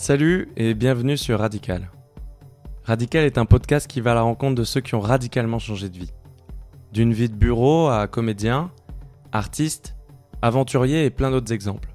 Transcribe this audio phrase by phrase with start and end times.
[0.00, 1.90] Salut et bienvenue sur Radical.
[2.84, 5.88] Radical est un podcast qui va à la rencontre de ceux qui ont radicalement changé
[5.88, 6.12] de vie.
[6.92, 8.70] D'une vie de bureau à comédien,
[9.32, 9.96] artiste,
[10.40, 11.88] aventurier et plein d'autres exemples.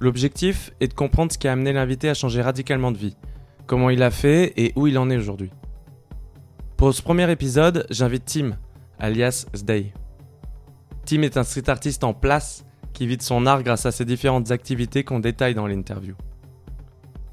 [0.00, 3.16] L'objectif est de comprendre ce qui a amené l'invité à changer radicalement de vie,
[3.66, 5.50] comment il a fait et où il en est aujourd'hui.
[6.78, 8.56] Pour ce premier épisode, j'invite Tim,
[8.98, 9.92] alias Sday.
[11.04, 14.06] Tim est un street artiste en place qui vit de son art grâce à ses
[14.06, 16.14] différentes activités qu'on détaille dans l'interview.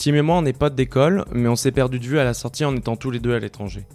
[0.01, 2.33] Tim et moi, on est potes d'école, mais on s'est perdu de vue à la
[2.33, 3.85] sortie en étant tous les deux à l'étranger.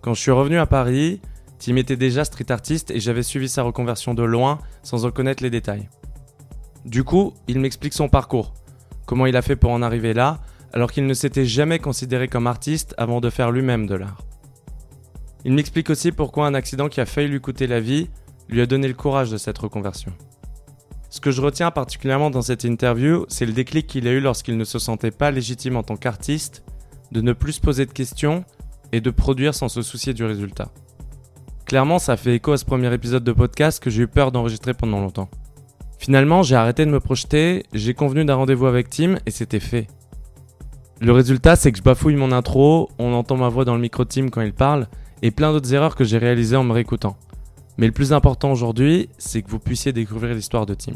[0.00, 1.20] Quand je suis revenu à Paris,
[1.58, 5.42] Tim était déjà street artiste et j'avais suivi sa reconversion de loin sans en connaître
[5.42, 5.88] les détails.
[6.84, 8.54] Du coup, il m'explique son parcours,
[9.06, 10.38] comment il a fait pour en arriver là,
[10.72, 14.22] alors qu'il ne s'était jamais considéré comme artiste avant de faire lui-même de l'art.
[15.44, 18.08] Il m'explique aussi pourquoi un accident qui a failli lui coûter la vie
[18.48, 20.12] lui a donné le courage de cette reconversion.
[21.10, 24.58] Ce que je retiens particulièrement dans cette interview, c'est le déclic qu'il a eu lorsqu'il
[24.58, 26.64] ne se sentait pas légitime en tant qu'artiste,
[27.12, 28.44] de ne plus se poser de questions
[28.92, 30.68] et de produire sans se soucier du résultat.
[31.64, 34.74] Clairement, ça fait écho à ce premier épisode de podcast que j'ai eu peur d'enregistrer
[34.74, 35.28] pendant longtemps.
[35.98, 39.86] Finalement, j'ai arrêté de me projeter, j'ai convenu d'un rendez-vous avec Tim et c'était fait.
[41.00, 44.04] Le résultat, c'est que je bafouille mon intro, on entend ma voix dans le micro
[44.04, 44.88] Tim quand il parle,
[45.22, 47.16] et plein d'autres erreurs que j'ai réalisées en me réécoutant.
[47.78, 50.94] Mais le plus important aujourd'hui, c'est que vous puissiez découvrir l'histoire de Tim.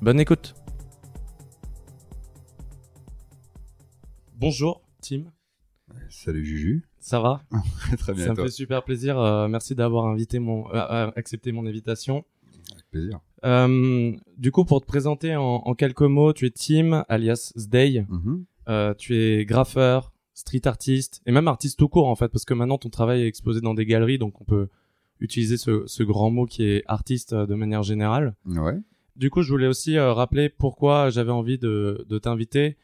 [0.00, 0.54] Bonne écoute
[4.36, 5.24] Bonjour Tim.
[6.08, 6.88] Salut Juju.
[6.98, 7.42] Ça va?
[7.98, 8.24] Très bien.
[8.24, 8.44] Ça me toi?
[8.46, 9.18] fait super plaisir.
[9.18, 12.24] euh, merci d'avoir invité mon, euh, euh, accepté mon invitation.
[12.72, 13.20] Avec plaisir.
[13.44, 18.06] Euh, du coup, pour te présenter en, en quelques mots, tu es Tim, alias Sday.
[18.08, 18.44] Mhm.
[18.68, 22.54] Euh, tu es graffeur, street artiste et même artiste tout court en fait, parce que
[22.54, 24.68] maintenant ton travail est exposé dans des galeries, donc on peut
[25.22, 28.34] utiliser ce, ce grand mot qui est artiste euh, de manière générale.
[28.46, 28.78] Ouais.
[29.16, 32.76] Du coup, je voulais aussi euh, rappeler pourquoi j'avais envie de, de t'inviter.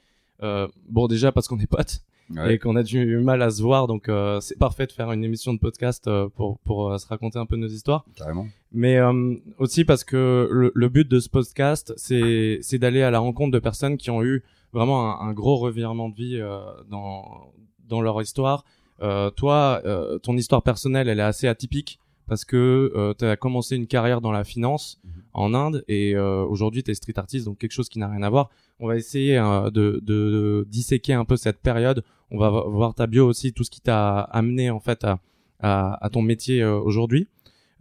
[0.42, 2.54] Euh, bon, déjà parce qu'on est potes ouais.
[2.54, 5.24] et qu'on a du mal à se voir, donc euh, c'est parfait de faire une
[5.24, 8.04] émission de podcast euh, pour, pour euh, se raconter un peu nos histoires.
[8.14, 8.46] Carrément.
[8.70, 13.10] Mais euh, aussi parce que le, le but de ce podcast, c'est c'est d'aller à
[13.10, 16.60] la rencontre de personnes qui ont eu vraiment un, un gros revirement de vie euh,
[16.90, 17.52] dans
[17.88, 18.64] dans leur histoire.
[19.00, 21.98] Euh, toi, euh, ton histoire personnelle, elle est assez atypique
[22.28, 25.10] parce que tu as commencé une carrière dans la finance Mhm.
[25.32, 28.22] en Inde et euh, aujourd'hui tu es street artist, donc quelque chose qui n'a rien
[28.22, 28.50] à voir.
[28.80, 32.04] On va essayer euh, de, de disséquer un peu cette période.
[32.30, 35.18] On va vo- voir ta bio aussi, tout ce qui t'a amené en fait à,
[35.60, 37.26] à, à ton métier euh, aujourd'hui.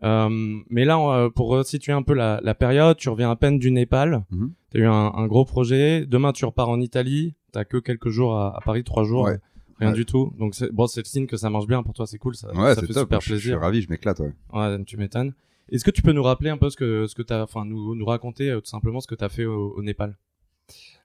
[0.04, 0.30] Euh,
[0.70, 3.72] mais là, euh, pour resituer un peu la, la période, tu reviens à peine du
[3.72, 4.24] Népal.
[4.32, 4.52] Mhm.
[4.72, 6.06] Tu as eu un, un gros projet.
[6.06, 7.34] Demain, tu repars en Italie.
[7.52, 9.24] T'as que quelques jours à, à Paris, trois jours.
[9.24, 9.40] Ouais.
[9.80, 9.96] Rien Ouais.
[9.96, 10.34] du tout.
[10.40, 12.08] Donc, c'est, bon, c'est le signe que ça marche bien pour toi.
[12.08, 12.36] C'est cool.
[12.36, 13.04] Ça, Ouais, ça fait top.
[13.04, 13.60] super je, je suis plaisir.
[13.62, 14.20] ravi, je m'éclate.
[14.20, 14.34] Ouais.
[14.54, 15.34] Ouais, tu m'étonnes.
[15.70, 17.94] Est-ce que tu peux nous rappeler un peu ce que, ce que t'as, enfin, nous,
[17.94, 20.18] nous raconter euh, tout simplement ce que t'as fait au, au Népal?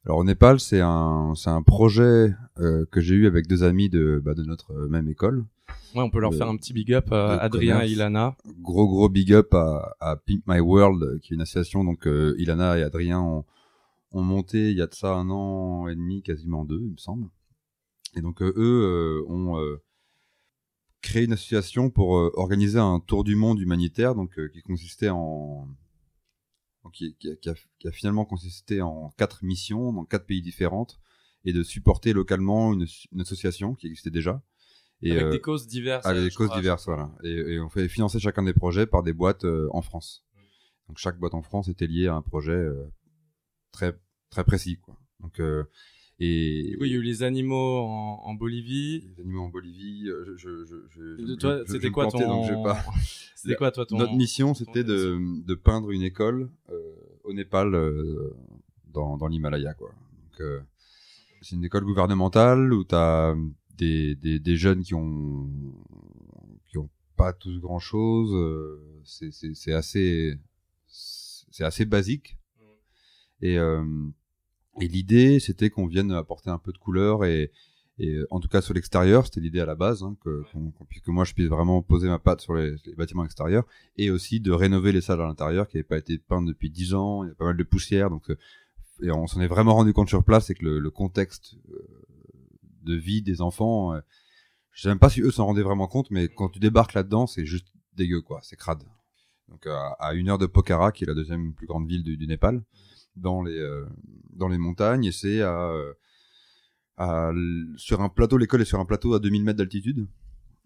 [0.04, 3.88] Alors au Népal, c'est un, c'est un projet euh, que j'ai eu avec deux amis
[3.88, 5.44] de, bah, de notre euh, même école.
[5.94, 7.90] Ouais, on peut leur De- faire un petit big up, de Adrien commerce.
[7.90, 8.36] et Ilana.
[8.60, 11.84] Gros gros big up à, à Pimp My World, qui est une association.
[11.84, 13.44] Donc euh, Ilana et Adrien ont,
[14.12, 16.96] ont monté il y a de ça un an et demi, quasiment deux, il me
[16.96, 17.28] semble.
[18.14, 19.82] Et donc euh, eux euh, ont euh,
[21.00, 25.68] créé une association pour organiser un tour du monde humanitaire, donc qui consistait en
[26.92, 31.00] qui, qui a, qui finalement consisté en quatre missions dans quatre pays différentes
[31.44, 34.42] et de supporter localement une, une association qui existait déjà.
[35.02, 36.06] Et, avec euh, des causes diverses.
[36.06, 36.60] avec des causes crois.
[36.60, 37.10] diverses, voilà.
[37.24, 40.24] Et, et on fait financer chacun des projets par des boîtes euh, en France.
[40.88, 42.84] Donc chaque boîte en France était liée à un projet euh,
[43.72, 43.98] très
[44.30, 44.96] très précis, quoi.
[45.20, 45.40] Donc
[46.20, 49.00] et Oui, il y a eu les animaux en, en Bolivie.
[49.16, 52.62] les animaux en Bolivie, euh, je, je, je, je- De je- toi, c'était quoi ton...
[52.62, 52.78] pas.
[53.34, 53.98] C'était quoi toi ton...
[53.98, 58.32] Notre mission, c'était de, de peindre une école euh, au Népal, euh,
[58.86, 59.92] dans, dans l'Himalaya, quoi.
[60.40, 60.60] Euh,
[61.40, 63.34] c'est une école gouvernementale où tu as
[63.76, 65.50] des, des, des jeunes qui ont
[66.66, 68.32] qui ont pas tous grand chose.
[69.04, 70.38] c'est assez
[70.86, 72.38] c'est assez basique.
[73.40, 73.84] Et euh,
[74.80, 77.50] et l'idée, c'était qu'on vienne apporter un peu de couleur et
[77.98, 80.42] et euh, en tout cas sur l'extérieur, c'était l'idée à la base, hein, que,
[81.06, 83.64] moi je puisse vraiment poser ma patte sur les, les bâtiments extérieurs,
[83.96, 86.94] et aussi de rénover les salles à l'intérieur qui n'avaient pas été peintes depuis 10
[86.94, 88.38] ans, il y a pas mal de poussière, donc euh,
[89.02, 91.86] et on s'en est vraiment rendu compte sur place, c'est que le, le contexte euh,
[92.82, 94.00] de vie des enfants, euh,
[94.70, 97.26] je sais même pas si eux s'en rendaient vraiment compte, mais quand tu débarques là-dedans,
[97.26, 98.84] c'est juste dégueu quoi, c'est crade.
[99.48, 102.16] Donc à, à une heure de Pokhara, qui est la deuxième plus grande ville du,
[102.16, 102.62] du Népal,
[103.16, 103.86] dans les euh,
[104.32, 105.92] dans les montagnes, et c'est à euh,
[106.96, 107.32] à
[107.76, 110.06] sur un plateau, l'école est sur un plateau à 2000 mètres d'altitude.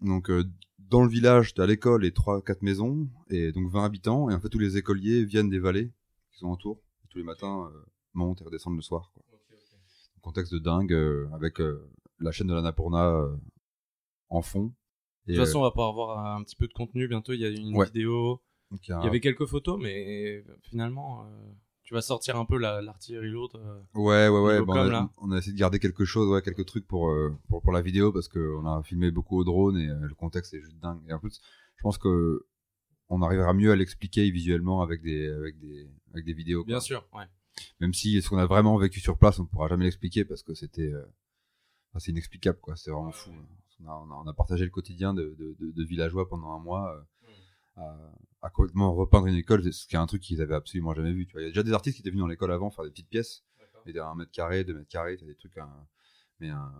[0.01, 0.43] Donc euh,
[0.77, 4.33] dans le village, tu as l'école et trois quatre maisons et donc 20 habitants et
[4.33, 5.91] en fait tous les écoliers viennent des vallées
[6.31, 6.79] qui sont autour.
[7.03, 9.23] Et tous les matins euh, montent et redescendent le soir quoi.
[9.31, 9.41] Donc
[10.21, 11.89] contexte de dingue euh, avec euh,
[12.19, 13.25] la chaîne de l'Annapurna
[14.29, 14.73] en fond.
[15.25, 17.33] De toute façon, on va pouvoir avoir un petit peu de contenu bientôt.
[17.33, 17.85] Il y a une Ouais.
[17.85, 18.41] vidéo.
[18.71, 21.25] il y avait quelques photos, mais finalement,
[21.87, 23.55] tu vas sortir un peu la- l'artillerie lourde.
[23.55, 23.81] euh.
[23.95, 24.59] Ouais, ouais, ouais.
[24.59, 25.09] Bah, com, on, a, là.
[25.19, 27.81] on a essayé de garder quelque chose, ouais, quelques trucs pour, euh, pour, pour la
[27.81, 30.99] vidéo parce qu'on a filmé beaucoup au drone et euh, le contexte est juste dingue.
[31.07, 31.39] Et en plus,
[31.77, 32.45] je pense que
[33.07, 36.63] on arrivera mieux à l'expliquer visuellement avec des, avec des, avec des vidéos.
[36.65, 36.67] quoi.
[36.73, 37.23] Bien sûr, ouais.
[37.79, 40.43] Même si ce qu'on a vraiment vécu sur place, on ne pourra jamais l'expliquer parce
[40.43, 41.05] que c'était, euh,
[41.91, 42.75] enfin, c'est inexplicable, quoi.
[42.75, 43.31] C'est vraiment fou.
[43.79, 46.51] On a, on, a, on a partagé le quotidien de, de, de, de villageois pendant
[46.51, 46.93] un mois.
[48.41, 51.25] À, complètement repeindre une école, ce qui est un truc qu'ils avaient absolument jamais vu.
[51.27, 51.41] Tu vois.
[51.41, 53.09] Il y a déjà des artistes qui étaient venus dans l'école avant faire des petites
[53.09, 53.43] pièces,
[53.85, 55.87] et 1 mètre carré, 2 mètres carrés, des trucs, un-
[56.39, 56.71] mais un,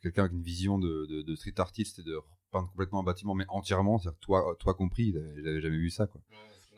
[0.00, 3.34] quelqu'un avec une vision de, de, de street artiste et de repeindre complètement un bâtiment,
[3.34, 6.20] mais entièrement, c'est-à-dire toi, toi compris, il avait, il avait jamais vu ça, quoi.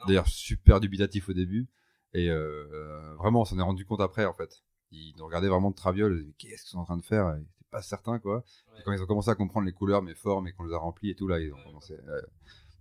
[0.05, 1.69] D'ailleurs, super dubitatif au début,
[2.15, 4.63] et euh, vraiment, on s'en est rendu compte après, en fait.
[4.93, 7.37] Ils regardaient vraiment de traviole, ils disaient, qu'est-ce qu'ils sont en train de faire?
[7.39, 8.45] Ils étaient pas certains, quoi.
[8.79, 10.79] Et quand ils ont commencé à comprendre les couleurs, mes formes, et qu'on les a
[10.79, 11.95] remplis et tout, là, ils ont commencé.
[12.09, 12.21] euh,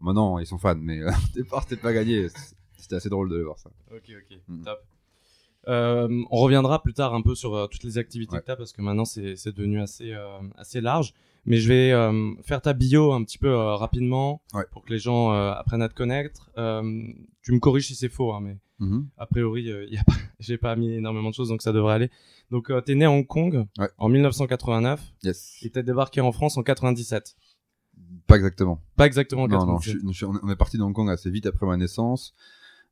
[0.02, 2.28] Maintenant, ils sont fans, mais au départ, c'était pas gagné.
[2.78, 3.70] C'était assez drôle de voir ça.
[3.92, 4.64] Ok, ok, Mhm.
[4.64, 4.80] top.
[5.68, 8.40] Euh, on reviendra plus tard un peu sur euh, toutes les activités Ouais.
[8.40, 11.14] que tu as parce que maintenant c'est c'est devenu assez, euh, assez large.
[11.46, 14.64] Mais je vais euh, faire ta bio un petit peu euh, rapidement Ouais.
[14.72, 16.50] pour que les gens euh, apprennent à te connaître.
[16.58, 17.04] Euh,
[17.42, 18.58] tu me corriges si c'est faux, hein, mais
[19.18, 21.94] a priori, euh, y a pas, j'ai pas mis énormément de choses donc ça devrait
[21.94, 22.10] aller.
[22.52, 23.90] Donc euh, t'es né à Hong Kong Ouais.
[23.98, 25.58] en 1989 Yes.
[25.62, 27.36] et t'es débarqué en France en 97.
[28.28, 28.82] Pas exactement.
[28.96, 29.94] Pas exactement en Non, non, 97.
[29.94, 32.34] je suis- je suis- on est- parti de Hong Kong assez vite après ma naissance.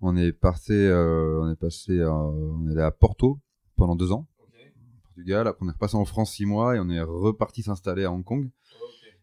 [0.01, 3.39] On est passé, euh, on est passé, euh, on est allé à Porto
[3.75, 5.48] pendant deux ans, au Portugal.
[5.48, 8.24] Après, on est repassé en France six mois et on est reparti s'installer à Hong
[8.24, 8.50] Kong.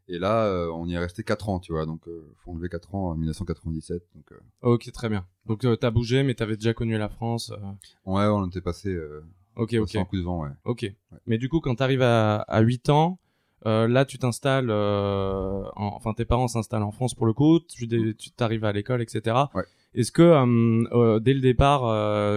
[0.06, 1.86] Et là, euh, on y est resté quatre ans, tu vois.
[1.86, 2.02] Donc,
[2.36, 4.02] faut enlever quatre ans en 1997.
[4.14, 4.30] Donc,
[4.62, 5.26] Ok, très bien.
[5.46, 7.50] Donc euh, t'as bougé, mais t'avais déjà connu la France.
[8.04, 8.96] ouais, on était passé,
[9.56, 9.96] Ok, ok.
[9.96, 10.50] un coup de vent, ouais.
[10.64, 10.92] Ok.
[11.26, 13.18] Mais du coup, quand tu arrives à, à 8 ans,
[13.66, 17.60] euh, là, tu t'installes, euh, en- enfin, tes parents s'installent en France pour le coup,
[17.60, 19.36] tu dé- tu t'arrives à l'école, etc.
[19.54, 19.62] Ouais.
[19.94, 21.82] Est-ce que, euh, dès le départ,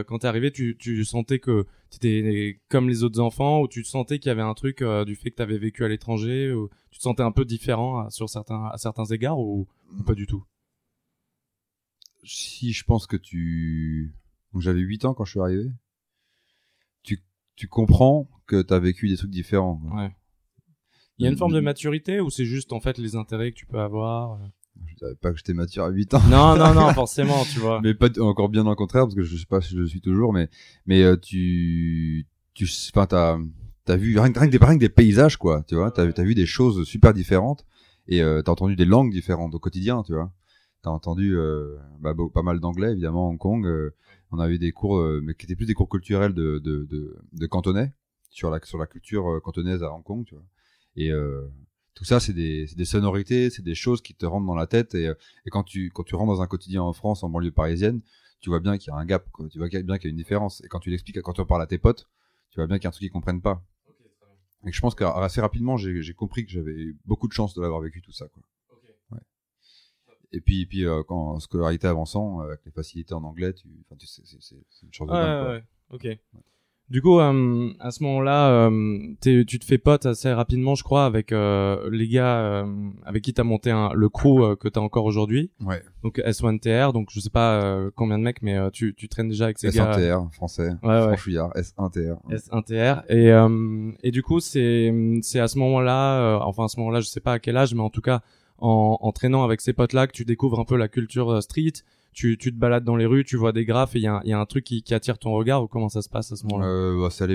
[0.05, 4.19] quand t'es arrivé, tu, tu sentais que t'étais comme les autres enfants, ou tu sentais
[4.19, 7.03] qu'il y avait un truc du fait que t'avais vécu à l'étranger, ou tu te
[7.03, 10.43] sentais un peu différent euh, sur certains, à certains égards, ou, ou pas du tout?
[12.23, 14.13] Si je pense que tu,
[14.53, 15.71] donc j'avais 8 ans quand je suis arrivé.
[17.03, 17.19] Tu,
[17.55, 19.81] tu comprends que t'as vécu des trucs différents.
[19.95, 20.11] Ouais.
[21.19, 23.57] Il y a une forme de maturité, ou c'est juste, en fait, les intérêts que
[23.57, 24.45] tu peux avoir euh
[24.85, 26.21] Je savais pas que j'étais mature à 8 ans.
[26.29, 27.81] Non, non, non, forcément, tu vois.
[27.81, 30.01] mais pas encore bien le contraire parce que je sais pas si je le suis
[30.01, 30.49] toujours mais
[30.85, 33.37] mais euh, tu tu enfin t'as
[33.85, 36.35] t'as vu rien, rien que des rien que des paysages quoi tu vois t'as vu
[36.35, 37.65] des choses super différentes
[38.07, 40.31] et euh, t'as entendu des langues différentes au quotidien tu vois
[40.81, 43.93] t'as entendu euh, bah, pas mal d'anglais évidemment à Hong Kong euh,
[44.31, 46.85] on a eu des cours euh, mais qui étaient plus des cours culturels de de
[46.85, 47.93] de, de cantonais
[48.29, 50.43] sur la sur la culture cantonaise à Hong Kong tu vois
[50.97, 51.47] et euh,
[51.93, 54.93] tout ça c'est des des sonorités c'est des choses qui te rentrent dans la tête
[54.93, 55.13] et euh,
[55.45, 58.01] et quand tu, quand tu rentres dans un quotidien en France, en banlieue parisienne,
[58.39, 59.47] tu vois bien qu'il y a un gap, quoi.
[59.49, 60.63] Tu vois bien qu'il y a une différence.
[60.63, 62.07] Et quand tu l'expliques, quand tu en parles à tes potes,
[62.51, 63.63] tu vois bien qu'il y a un truc qu'ils comprennent pas.
[64.65, 68.01] Et je pense qu'assez rapidement, j'ai compris que j'avais beaucoup de chance de l'avoir vécu
[68.01, 68.43] tout ça, quoi.
[69.11, 69.19] Ouais.
[70.31, 73.53] Et puis, et puis euh, quand en scolarité avançant, euh, avec les facilités en anglais,
[73.53, 76.19] tu, enfin, tu sais, c'est une chance de Ouais, dingue, ouais, ok.
[76.89, 81.05] Du coup, euh, à ce moment-là, euh, tu te fais pote assez rapidement, je crois,
[81.05, 82.65] avec euh, les gars
[83.05, 85.51] avec qui t'as monté un, le crew que t'as encore aujourd'hui.
[85.65, 85.81] Ouais.
[86.03, 89.57] Donc S1TR, donc je sais pas combien de mecs, mais tu, tu traînes déjà avec
[89.59, 89.91] ces gars.
[89.97, 90.69] S1TR, français.
[90.81, 91.07] Ouais, ouais.
[91.07, 92.17] Franchouillard, S1TR.
[92.31, 93.03] S1TR.
[93.09, 97.19] Et, et du coup, c'est c'est à ce moment-là, enfin à ce moment-là, je sais
[97.19, 98.21] pas à quel âge, mais en tout cas,
[98.59, 101.73] en, en traînant avec ces potes-là, que tu découvres un peu la culture street.
[102.17, 104.19] Tu, tu te balades dans les rues, tu vois des graphes et il y a,
[104.25, 106.47] y a un truc qui, attire ton regard ou comment ça se passe à ce
[106.47, 106.65] moment-là?
[106.65, 107.25] Euh, bah, c'est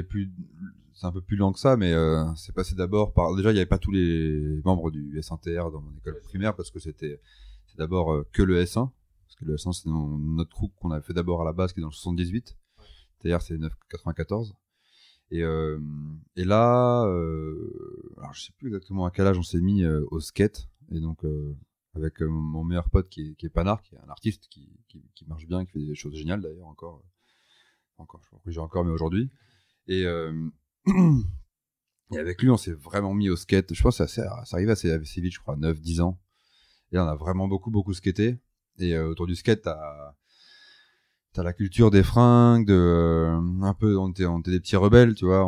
[1.06, 3.36] un peu plus lent que ça, mais euh, c'est passé d'abord par.
[3.36, 6.72] Déjà, il n'y avait pas tous les membres du S1TR dans mon école primaire parce
[6.72, 7.20] que c'était,
[7.68, 8.90] c'est d'abord euh, que le S1,
[9.28, 11.78] parce que le S1 c'est notre groupe qu'on avait fait d'abord à la base qui
[11.78, 12.56] est dans le 78.
[13.20, 14.56] TR c'est 994.
[15.30, 20.18] Et et là, alors je sais plus exactement à quel âge on s'est mis au
[20.18, 21.24] skate et donc
[21.94, 24.68] avec euh, mon meilleur pote qui est, Panard, qui est un artiste qui,
[25.26, 27.02] marche bien, qui fait des choses géniales d'ailleurs encore
[28.02, 29.30] encore, je crois que j'ai encore, mais aujourd'hui.
[29.86, 30.48] Et, euh,
[32.12, 33.72] et avec lui, on s'est vraiment mis au skate.
[33.74, 36.20] Je pense que ça, ça arrive assez, vite, je crois, 9, 10 ans.
[36.92, 38.38] Et on a vraiment beaucoup, beaucoup skaté.
[38.78, 40.14] Et euh, autour du skate, t'as
[41.32, 44.76] t'as la culture des fringues, de euh, un peu, on était, on était des petits
[44.76, 45.46] rebelles, tu vois.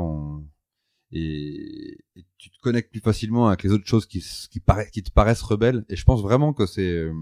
[1.14, 5.02] Et, et tu te connectes plus facilement avec les autres choses qui, qui, paraissent, qui
[5.02, 5.85] te paraissent rebelles.
[5.88, 7.14] Et je pense vraiment que c'est, euh,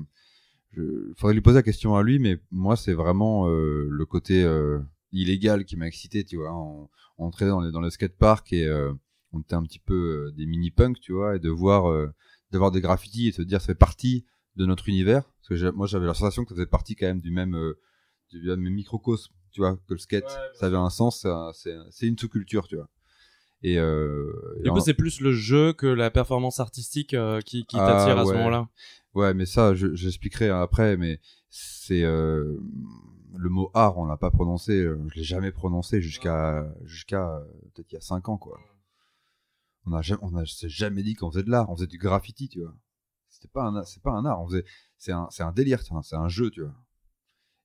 [0.72, 4.42] je, faudrait lui poser la question à lui, mais moi, c'est vraiment euh, le côté
[4.42, 4.80] euh,
[5.12, 6.52] illégal qui m'a excité, tu vois.
[6.54, 8.92] On, on entrait dans, le- dans le skatepark et euh,
[9.32, 11.90] on était un petit peu des mini-punks, tu vois, et de voir,
[12.50, 15.22] de voir des graffitis et se dire ça fait partie de notre univers.
[15.48, 17.56] Parce que moi, j'avais la sensation que ça faisait partie quand même du même,
[18.30, 20.24] du même microcosme, tu vois, que le skate.
[20.24, 22.90] Ouais, ça avait un sens, c'est une sous-culture, tu vois.
[23.62, 27.40] Et, euh, et Du coup, en- c'est plus le jeu que la performance artistique euh,
[27.40, 28.68] qui, Ah, t'attire à ce moment-là.
[29.14, 32.56] Ouais, mais ça, je- j'expliquerai après, mais c'est euh,
[33.36, 37.42] le mot art, on l'a pas prononcé, je l'ai jamais prononcé jusqu'à jusqu'à
[37.74, 38.58] peut-être il y a cinq ans, quoi.
[39.84, 41.98] On a jamais, on a s'est jamais dit qu'on faisait de l'art, on faisait du
[41.98, 42.74] graffiti, tu vois.
[43.28, 44.64] C'était pas un, c'est pas un art, on faisait,
[44.98, 46.74] c'est un, c'est un délire, c'est un jeu, tu vois.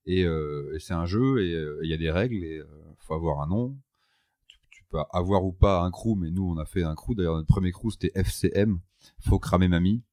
[0.05, 1.51] Et, euh, et c'est un jeu et
[1.83, 2.65] il y a des règles et euh,
[2.99, 3.77] faut avoir un nom.
[5.11, 7.13] Avoir ou pas un crew, mais nous on a fait un crew.
[7.15, 8.79] D'ailleurs notre premier crew c'était FCM,
[9.19, 10.03] faut cramer mamie.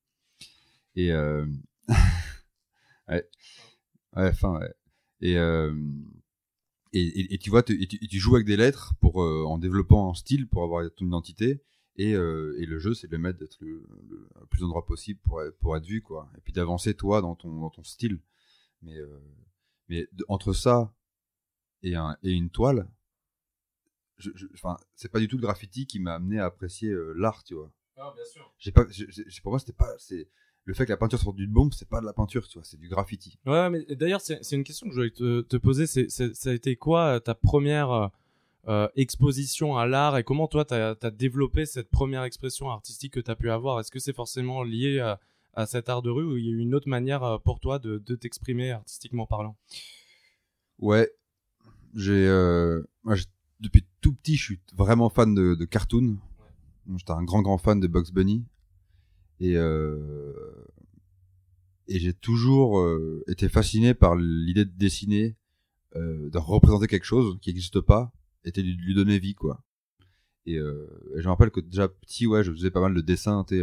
[0.97, 1.47] Et euh...
[3.11, 3.21] euh...
[5.23, 5.33] et,
[6.93, 7.79] et, et tu vois, tu,
[8.13, 11.63] joues avec des lettres pour euh, en développant un style pour avoir ton identité.
[11.97, 15.41] Et, le jeu, c'est de le mettre d'être le, le, le plus endroit possible pour
[15.61, 16.29] pour être vu, quoi.
[16.37, 18.21] Et puis d'avancer toi dans ton dans ton style.
[18.83, 18.97] Mais
[19.89, 20.93] mais entre ça
[21.83, 22.89] et une toile,
[24.19, 27.13] je, je, enfin, c'est pas du tout le graffiti qui m'a amené à apprécier euh,
[27.17, 28.53] l'art, tu vois bien sûr.
[28.59, 29.07] j'ai pas j'ai-
[29.43, 30.29] pour moi c'était pas c'est
[30.65, 32.65] le fait que la peinture sorte d'une bombe c'est pas de la peinture tu vois
[32.65, 35.57] c'est du graffiti Ouais, mais d'ailleurs, c'est c'est une question que je voulais te, te
[35.57, 35.87] poser.
[35.87, 38.11] C'est ça a été quoi euh, ta première
[38.67, 43.21] euh, exposition à l'art et comment toi, tu as, développé cette première expression artistique que
[43.21, 43.79] tu as pu avoir?
[43.79, 45.21] Est-ce que c'est forcément lié à,
[45.53, 47.79] à cet art de rue ou il y a eu une autre manière pour toi
[47.79, 49.57] de, de t'exprimer artistiquement parlant?
[50.79, 51.11] Ouais
[51.97, 53.27] euh, j'ai-
[53.65, 56.19] depuis tout petit je suis vraiment fan de, de cartoon.
[56.97, 58.45] J'étais un grand grand fan de Bugs Bunny.
[59.41, 60.33] Et euh,
[61.89, 65.37] et j'ai toujours euh, été fasciné par l'idée de dessiner
[65.97, 68.13] euh, de représenter quelque chose qui n'existe pas
[68.45, 69.63] et de lui donner vie quoi.
[70.47, 70.61] Et, et
[71.17, 73.63] je me rappelle que déjà petit ouais je faisais pas mal de dessins tu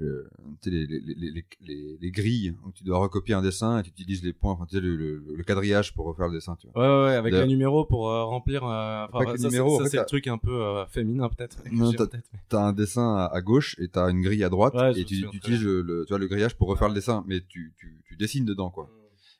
[0.00, 0.28] euh,
[0.66, 3.88] les, les, les, les, les, les grilles où tu dois recopier un dessin et tu
[3.90, 7.06] utilises les points enfin le, le, le quadrillage pour refaire le dessin tu vois Ouais,
[7.10, 8.62] ouais, avec De- les numéros pour euh, remplir.
[8.64, 11.62] euh, les ça, c'est- en fait, c'est le truc un peu euh, féminin, peut-être.
[11.72, 14.90] Non, mais- t'as un dessin à, à gauche et t'as une grille à droite Ouais,
[15.00, 17.72] et tu, utilises le, le- tu vois, le grillage pour refaire le dessin mais tu,
[17.78, 18.90] tu, tu dessines dedans quoi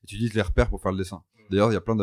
[0.03, 1.97] et tu utilises les repères pour faire le dessin d'ailleurs il y a plein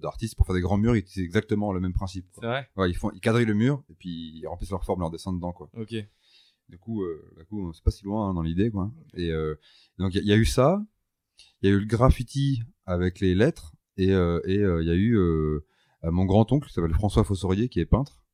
[0.00, 2.48] d'artistes pour faire des grands murs ils utilisent exactement le même principe C'est quoi.
[2.50, 2.68] vrai?
[2.76, 5.32] Ouais, ils font ils quadrillent le mur et puis ils remplissent leur forme leur dessin
[5.32, 5.94] dedans quoi Ok.
[6.70, 8.90] Du coup euh, du coup c'est pas si loin hein, dans l'idée quoi.
[9.14, 9.54] Et euh,
[9.98, 10.82] donc il y, a- il y a eu ça
[11.62, 14.90] il y a eu le graffiti avec les lettres et euh, et euh, il y
[14.90, 15.16] a eu
[16.04, 18.24] mon grand oncle qui s'appelle François Fossorier qui est peintre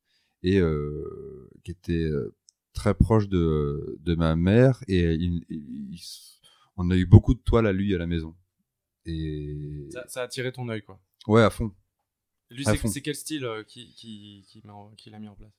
[0.43, 2.09] et euh, qui était
[2.73, 6.01] très proche de de ma mère et il- il- il-
[6.77, 8.35] on a eu beaucoup de toiles à lui à la maison.
[9.05, 11.01] Et Ça, ça a attiré ton œil, quoi.
[11.27, 11.73] ouais à fond.
[12.51, 13.95] Lui, c'est quel style euh, qui,
[15.19, 15.51] mis en place?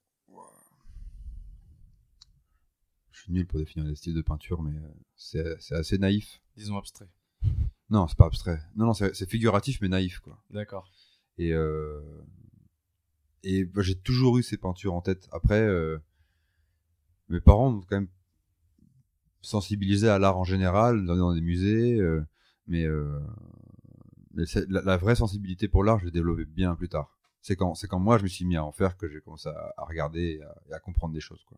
[3.18, 6.76] Je suis nul pour définir les styles de peinture mais euh, c'est assez naïf Disons
[6.78, 7.08] abstrait.
[7.90, 10.88] non c'est pas abstrait non non c'est figuratif mais naïf quoi D'accord.
[11.38, 12.00] Et, euh,
[13.44, 15.28] et bah, j'ai toujours eu ces peintures en tête.
[15.30, 15.98] Après, euh,
[17.28, 18.08] mes parents m'ont quand même
[19.40, 22.24] sensibilisé à l'art en général, dans, des musées, euh,
[22.66, 22.84] mais,
[24.34, 27.17] mais c'est- la, la vraie sensibilité pour l'art, je l'ai développée bien plus tard.
[27.40, 29.48] C'est quand, c'est quand moi je me suis mis à en faire que j'ai commencé
[29.48, 31.42] à, à regarder et à, et à comprendre des choses.
[31.46, 31.56] Quoi.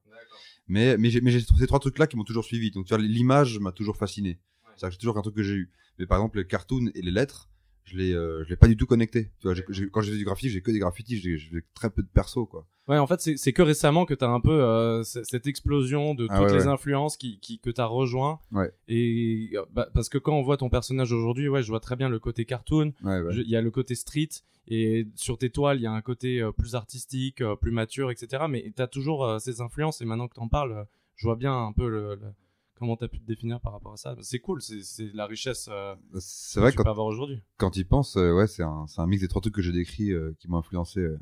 [0.69, 2.71] Mais, mais j'ai, mais j'ai ces trois trucs-là qui m'ont toujours suivi.
[2.71, 4.39] Donc tu vois, l'image m'a toujours fasciné.
[4.77, 5.71] C'est-à-dire que c'est toujours un truc que j'ai eu.
[5.99, 7.51] Mais par exemple, les cartoons et les lettres,
[7.85, 9.31] je l'ai, euh, je l'ai pas du tout connecté.
[9.41, 11.39] Tu vois, j'ai- j'ai- quand j'ai fait du graffiti, j'ai que des graffitis, j'ai,
[11.75, 12.67] très peu de perso, quoi.
[12.89, 16.25] Ouais, en fait, c'est que récemment que tu as un peu euh, cette explosion de
[16.25, 16.67] toutes Ah ouais, les ouais.
[16.73, 18.41] influences qui, qui, que tu as rejoint.
[18.51, 18.73] Ouais.
[18.89, 22.09] Et bah, parce que quand on voit ton personnage aujourd'hui, ouais, je vois très bien
[22.09, 24.31] le côté cartoon, il y a le côté street,
[24.67, 28.45] et sur tes toiles, il y a un côté euh, plus artistique, plus mature, etc.
[28.49, 30.85] Mais tu as toujours ces influences, et maintenant que tu en parles,
[31.15, 32.33] je vois bien un peu le, le-
[32.81, 34.17] comment tu as pu te définir par rapport à ça?
[34.23, 37.41] C'est cool, c'est la richesse euh, C'est que vrai tu que peux quand, avoir aujourd'hui.
[37.59, 40.35] quand y penses, euh, ouais, c'est un, mix des trois trucs que j'ai décrits euh,
[40.41, 40.99] qui m'ont influencé.
[41.01, 41.17] euh.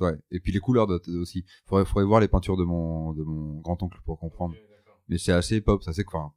[0.00, 0.18] Ouais.
[0.30, 1.44] Et puis les couleurs de- aussi.
[1.66, 4.56] Faudrait, faudrait voir les peintures de mon, de mon grand-oncle pour comprendre.
[5.08, 6.32] Mais c'est assez pop, c'est assez, enfin,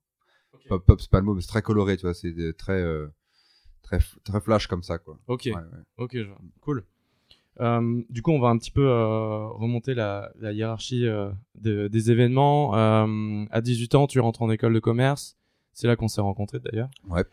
[0.68, 2.84] pop, pop, c'est pas le mot, mais c'est très coloré, tu vois, c'est très,
[3.82, 5.18] très, très flash comme ça, quoi.
[5.28, 5.44] Ok.
[5.46, 5.62] Ouais, ouais.
[5.98, 6.42] Ok, je vois.
[6.60, 6.86] cool.
[7.60, 11.88] Euh, du coup, on va un petit peu euh, remonter la, la hiérarchie euh, de-
[11.88, 12.74] des événements.
[12.74, 15.36] À 18 ans, tu rentres en école de commerce.
[15.74, 16.90] C'est là qu'on s'est rencontrés d'ailleurs.
[17.10, 17.24] Ouais.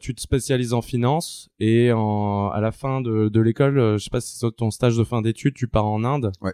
[0.00, 4.10] Tu te spécialises en finance et en, à la fin de, de l'école, je sais
[4.10, 6.32] pas si c'est ton stage de fin d'études, tu pars en Inde.
[6.42, 6.52] Ouais.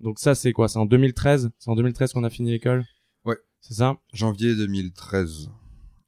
[0.00, 0.68] Donc ça, c'est quoi?
[0.68, 2.84] C'est en 2013 C'est en 2013 qu'on a fini l'école?
[3.24, 3.36] Ouais.
[3.60, 3.96] C'est ça?
[4.12, 5.50] Janvier 2013.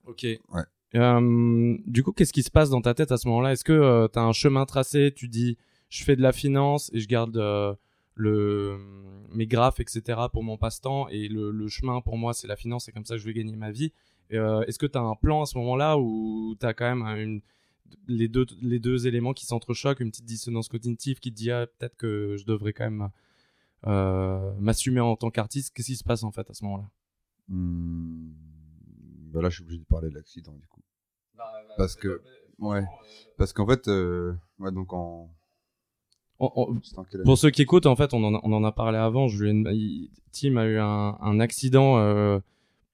[0.06, 0.26] Ok.
[0.52, 0.62] Ouais.
[1.86, 3.52] Du coup, qu'est-ce qui se passe dans ta tête à ce moment-là?
[3.52, 5.12] Est-ce que tu as un chemin tracé?
[5.14, 5.56] Tu dis,
[5.88, 7.74] je fais de la finance et je garde euh,
[8.14, 8.78] le,
[9.32, 10.02] mes graphes, etc.
[10.32, 13.14] pour mon passe-temps et le, le chemin pour moi c'est la finance et comme ça
[13.14, 13.92] que je vais gagner ma vie.
[14.32, 17.06] Euh, Est-ce que tu as un plan à ce moment-là où tu as quand même
[17.18, 17.40] une,
[18.08, 21.66] les, deux, les deux éléments qui s'entrechoquent, une petite dissonance cognitive qui te dit ah,
[21.66, 23.10] peut-être que je devrais quand même
[23.86, 26.90] euh, m'assumer en tant qu'artiste Qu'est-ce qui se passe en fait à ce moment-là?
[27.48, 28.32] Hmm,
[29.32, 30.80] bah là, je suis obligé de parler de l'accident du coup.
[31.76, 32.20] Parce que-
[32.58, 32.84] ouais.
[33.36, 35.30] Parce qu'en fait, euh, ouais, donc en.
[36.38, 36.74] On- on-
[37.24, 39.26] Pour ceux qui écoutent, en fait, on en a, on en a parlé avant.
[39.28, 42.38] Je lui ai- il- Tim a eu un, un accident euh,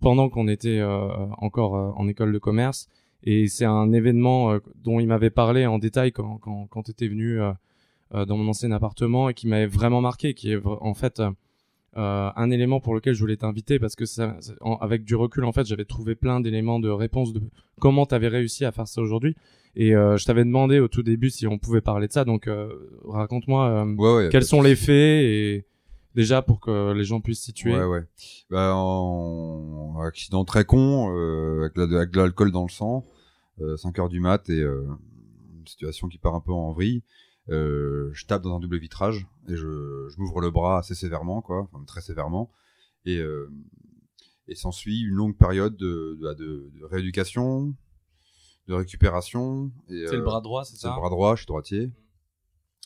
[0.01, 1.09] pendant qu'on était euh,
[1.39, 2.89] encore euh, en école de commerce.
[3.25, 7.07] Et c'est un événement dont il m'avait parlé en détail quand, quand, quand tu étais
[7.07, 7.39] venu
[8.13, 11.23] dans mon ancien appartement et qui m'avait vraiment marqué, qui est en fait
[11.95, 15.45] un élément pour lequel je voulais t'inviter parce que ça, ça- en- avec du recul,
[15.45, 17.41] en fait, j'avais trouvé plein d'éléments de réponse de
[17.81, 19.37] comment tu avais réussi à faire ça aujourd'hui.
[19.75, 22.25] Et euh, je t'avais demandé au tout début si on pouvait parler de ça.
[22.25, 22.69] Donc, euh,
[23.05, 24.29] raconte-moi euh, Ouais, ouais.
[24.31, 25.67] quels sont les faits et
[26.15, 27.75] déjà pour que les gens puissent situer.
[27.75, 28.05] Ouais, ouais.
[28.51, 31.75] Bah, en accident très con, euh, avec,
[32.11, 33.07] de l'alcool dans le sang,
[33.63, 34.85] euh, 5 heures du mat et euh,
[35.59, 37.03] une situation qui part un peu en vrille.
[37.49, 41.63] Je tape dans un double vitrage et je, je m'ouvre le bras assez sévèrement, quoi,
[41.73, 42.51] enfin, très sévèrement.
[43.07, 43.21] Et,
[44.49, 47.75] et s'ensuit une longue période de, de, de- de rééducation,
[48.69, 49.73] de récupération.
[49.89, 51.91] C'est le euh, bras droit, c'est c'est le ça bras droit, je suis droitier.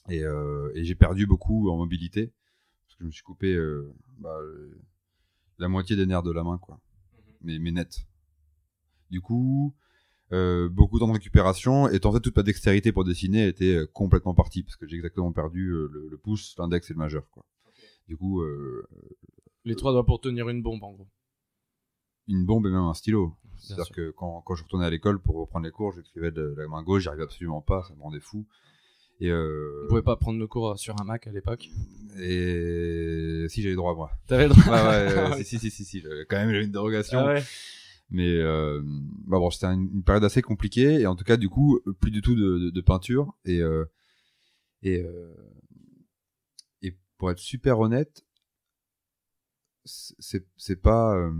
[0.09, 2.33] Et, euh, et j'ai perdu beaucoup en mobilité.
[2.87, 4.39] Parce que je me suis coupé euh, bah,
[5.59, 6.81] la moitié des nerfs de la main, quoi.
[7.43, 8.07] Mais, mais net.
[9.11, 9.75] Du coup,
[10.33, 11.89] euh, beaucoup de temps de récupération.
[11.89, 14.63] Et en fait, toute ma dextérité pour dessiner était euh, complètement partie.
[14.63, 17.45] Parce que j'ai exactement perdu euh, le, le pouce, l'index et le majeur, quoi.
[18.09, 18.41] Du coup,
[19.65, 21.09] Les trois doigts pour tenir une bombe, en gros.
[22.29, 23.37] une bombe et même un stylo.
[23.59, 26.69] C'est-à-dire que quand, quand je retournais à l'école pour reprendre les cours, j'écrivais de la
[26.69, 28.47] main gauche, j'y arrivais absolument pas, ça me rendait fou.
[29.21, 31.69] Et, euh, Vous pouvez pas prendre nos cours sur un Mac à l'époque.
[32.21, 34.11] et si j'avais le droit, moi.
[34.27, 34.65] T'avais le droit.
[34.65, 37.21] Ouais, ouais, euh, si, si, si, si, si, euh, quand même, j'avais une dérogation.
[37.21, 37.43] Ah ouais.
[38.11, 38.83] Mais euh,
[39.27, 42.23] bah bon, c'était une, période assez compliquée et en tout cas, du coup, plus du
[42.23, 43.85] tout de, de, de peinture et euh,
[44.83, 45.35] et euh,
[46.83, 48.25] et pour être super honnête,
[49.85, 51.33] c'est c'est pas, euh,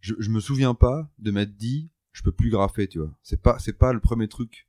[0.00, 3.10] je, je me souviens pas de m'être dit, je peux plus graffer, tu vois.
[3.22, 4.68] C'est pas c'est pas le premier truc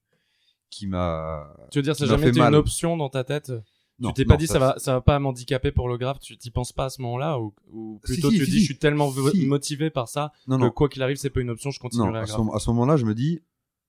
[0.69, 1.55] qui m'a.
[1.71, 2.53] Tu veux dire, ça Ça n'a m'a jamais fait été mal.
[2.53, 3.51] une option dans ta tête
[3.99, 6.19] Non, Tu t'es non, pas dit ça, va, ça va pas m'handicaper pour le graphe
[6.19, 8.59] Tu t'y penses pas à ce moment-là ou, plutôt si, tu si, dis si.
[8.61, 9.11] je suis tellement
[9.47, 10.71] motivé par ça Non, que non.
[10.71, 12.41] quoi qu'il arrive c'est pas une option, je Non, continuerai à à ce, grapher.
[12.43, 13.41] moment- à ce moment-là, je me dis,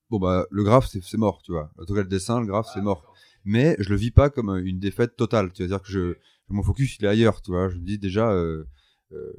[0.08, 1.70] bon bah le graphe c'est c'est mort, tu vois.
[1.78, 3.14] En tout cas le dessin, le graphe c'est mort.
[3.44, 5.52] Mais je le vis pas comme euh, une défaite totale.
[5.52, 6.16] Tu veux dire que je,
[6.48, 7.68] mon focus il est ailleurs, tu vois.
[7.68, 8.64] Je me dis déjà, euh,
[9.12, 9.32] euh,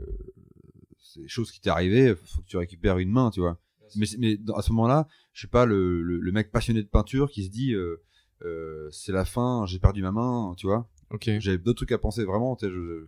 [1.14, 3.60] c'est des choses qui t'est arrivé, faut que tu récupères une main, tu vois.
[3.96, 7.44] Mais, à ce moment-là, je suis pas le, le, le mec passionné de peinture qui
[7.44, 8.02] se dit, euh,
[8.44, 10.88] euh, c'est la fin, j'ai perdu ma main, tu vois.
[11.10, 11.30] Ok.
[11.40, 12.58] J'avais d'autres trucs à penser vraiment.
[12.62, 13.06] je-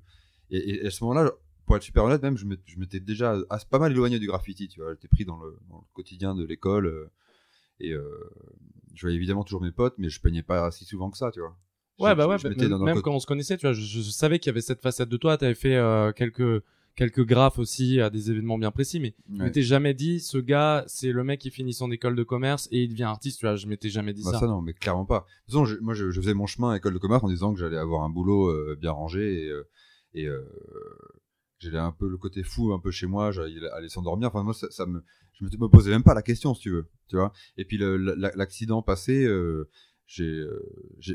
[0.51, 1.31] et, et à ce moment-là,
[1.65, 3.37] pour être super honnête, même, je m'étais- déjà
[3.71, 4.67] pas mal éloigné du graffiti.
[4.67, 7.09] Tu vois, j'étais pris dans le, dans le quotidien de l'école euh,
[7.79, 7.93] et
[8.93, 11.39] je voyais évidemment toujours mes potes, mais je peignais pas si souvent que ça, tu
[11.39, 11.57] vois.
[11.99, 14.01] Ouais, bah ouais, bah, même, dans même quand on se connaissait, tu vois, je, je
[14.01, 15.37] savais qu'il y avait cette facette de toi.
[15.37, 16.63] T'avais fait euh, quelques
[16.95, 19.45] quelques graphes aussi à des événements bien précis, mais je Ouais.
[19.45, 22.83] m'étais jamais dit, ce gars, c'est le mec qui finit son école de commerce et
[22.83, 23.39] il devient artiste.
[23.39, 24.39] Tu vois, je m'étais jamais dit Bah, ça.
[24.41, 24.47] ça.
[24.47, 25.19] non, mais clairement pas.
[25.19, 27.29] De toute façon, je- moi, je, je faisais mon chemin à l'école de commerce en
[27.29, 29.63] disant que j'allais avoir un boulot euh, bien rangé et, euh,
[30.13, 30.41] et euh,
[31.59, 34.27] j'allais un peu le côté fou un peu chez moi, j'allais s'endormir.
[34.29, 35.03] Enfin, moi, ça, ça me,
[35.33, 37.31] je me, me posais même pas la question, si tu veux, tu vois.
[37.57, 37.79] Et puis
[38.35, 39.69] l'accident passé, euh,
[40.05, 40.61] j'ai, euh,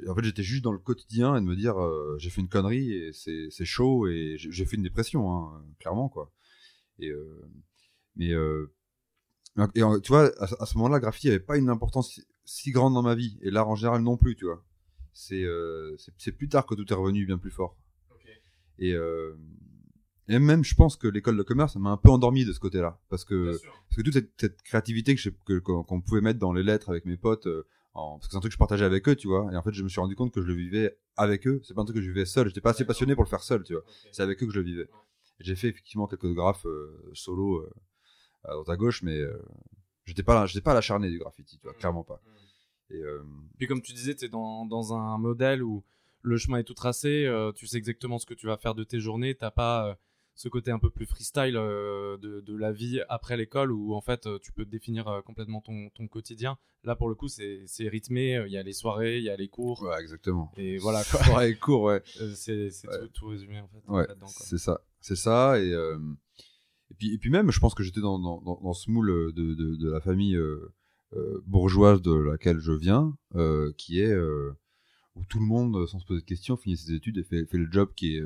[0.08, 2.48] en fait, j'étais juste dans le quotidien et de me dire, euh, j'ai fait une
[2.48, 6.32] connerie et c'est, chaud et j'ai fait une dépression, hein, clairement quoi.
[6.98, 7.50] Et euh,
[8.16, 8.34] mais
[9.74, 13.02] et tu vois, à, ce moment-là, le graffiti avait pas une importance si, grande dans
[13.02, 14.64] ma vie, et l'art en général non plus, tu vois.
[15.12, 15.96] C'est euh,
[16.36, 17.76] plus tard que tout est revenu bien plus fort.
[18.78, 19.36] Et, euh,
[20.28, 23.00] et même, je pense que l'école de commerce m'a un peu endormi de ce côté-là,
[23.08, 26.52] parce que parce que toute cette, cette créativité que que- qu'on qu'on pouvait mettre dans
[26.52, 27.66] les lettres avec mes potes, euh,
[27.98, 29.48] en, parce que c'est un truc que je partageais avec eux, tu vois.
[29.52, 31.60] Et en fait, je me suis rendu compte que je le vivais avec eux.
[31.64, 32.48] C'est pas un truc que je vivais seul.
[32.48, 33.82] J'étais pas assez passionné pour le faire seul, tu vois.
[34.12, 34.88] C'est avec eux que je le vivais.
[35.40, 37.70] J'ai fait effectivement quelques graphes euh, solo euh,
[38.44, 39.36] à droite à gauche, mais euh,
[40.04, 42.20] j'étais pas, là- j'étais pas à l'acharné du graffiti, tu vois, clairement pas.
[42.90, 43.22] Et euh,
[43.58, 45.84] Puis comme tu disais, tu es dans, dans un modèle où
[46.22, 48.82] le chemin est tout tracé, euh, tu sais exactement ce que tu vas faire de
[48.84, 49.94] tes journées, t'as pas euh,
[50.40, 54.00] ce côté un peu plus freestyle euh, de, de la vie après l'école où en
[54.00, 56.56] fait euh, tu peux définir euh, complètement ton, ton quotidien.
[56.84, 59.48] Là pour le coup c'est rythmé, il y a les soirées, il y a les
[59.48, 60.52] cours ouais, exactement.
[60.56, 61.38] et voilà quoi.
[61.38, 62.00] Ouais, court, ouais.
[62.20, 62.98] Euh, c'est Ouais.
[63.00, 65.98] tout, tout résumé en fait Ouais, c'est ça, c'est ça, et euh,
[66.92, 69.32] et puis et puis même, je pense que j'étais dans, dans, dans, dans ce moule
[69.34, 70.72] de, de, de la famille euh,
[71.14, 73.16] euh, bourgeoise de laquelle je viens,
[73.76, 74.16] qui est
[75.16, 77.58] où tout le monde, sans se poser de questions, finit ses études et fait, fait
[77.58, 78.22] le job qui, est,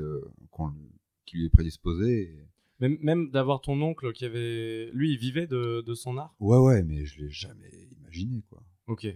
[0.51, 0.75] qu'on-
[1.25, 2.35] qui lui est prédisposé.
[2.79, 4.89] Même, même d'avoir ton oncle qui avait.
[4.93, 6.33] Lui, il vivait de, de son art?
[6.39, 8.61] Ouais, ouais, mais je l'ai jamais imaginé, quoi.
[8.87, 9.07] Ok.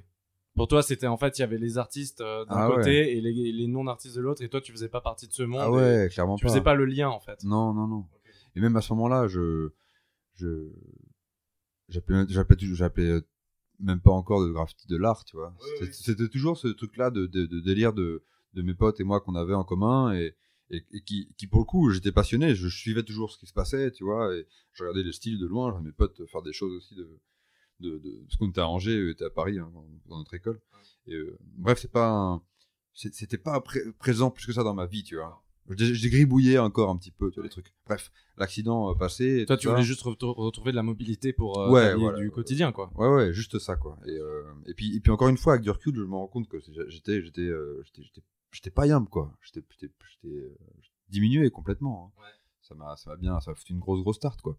[0.56, 3.22] Pour toi, c'était en fait, il y avait les artistes euh, d'un Ah côté et
[3.22, 5.62] les, les non-artistes de l'autre, et toi, tu faisais pas partie de ce monde.
[5.64, 7.44] Ah ouais, clairement Tu faisais pas le lien en fait.
[7.44, 8.08] Non, non, non.
[8.56, 9.70] Et même à ce moment-là, je,
[10.34, 10.72] je,
[11.90, 13.22] j'appelais, j'appelais, euh,
[13.80, 15.54] même pas encore de graffiti de l'art, tu vois.
[15.60, 15.94] C'était- oui.
[15.94, 19.36] C'était toujours ce truc-là de, de, de délire de, de mes potes et moi qu'on
[19.36, 20.36] avait en commun et,
[20.70, 23.54] et, et qui, qui, pour le coup, j'étais passionné, je, suivais toujours ce qui se
[23.54, 26.42] passait, tu vois, et je regardais les styles de loin, je voyais mes potes faire
[26.42, 27.10] des choses aussi de,
[27.80, 29.72] de, de ce qu'on était à Angers, eux étaient à Paris, hein,
[30.08, 30.60] dans, notre école.
[31.06, 32.42] Et, euh, bref, c'est pas un-
[32.94, 35.44] c'était pas pré- présent plus que ça dans ma vie, tu vois.
[35.76, 37.74] J'ai gribouillé encore un petit peu, tu vois, les trucs.
[37.86, 39.44] Bref, l'accident euh, passé.
[39.46, 42.90] Toi, tu voulais juste retrouver de la mobilité pour euh, Ouais, voilà, du quotidien, quoi.
[42.96, 44.00] Ouais, ouais, juste ça, quoi.
[44.06, 46.28] Et, euh, et, puis, et puis encore une fois, avec du recul, je me rends
[46.28, 47.84] compte que j'étais, j'étais, euh,
[48.52, 49.34] j'étais, pas yambe, quoi.
[49.42, 49.64] J'étais,
[50.26, 50.56] euh,
[51.10, 52.12] diminué complètement.
[52.18, 52.22] hein.
[52.22, 52.28] Ouais.
[52.62, 54.58] Ça m'a, ça m'a bien, ça m'a foutu une grosse, grosse start, quoi.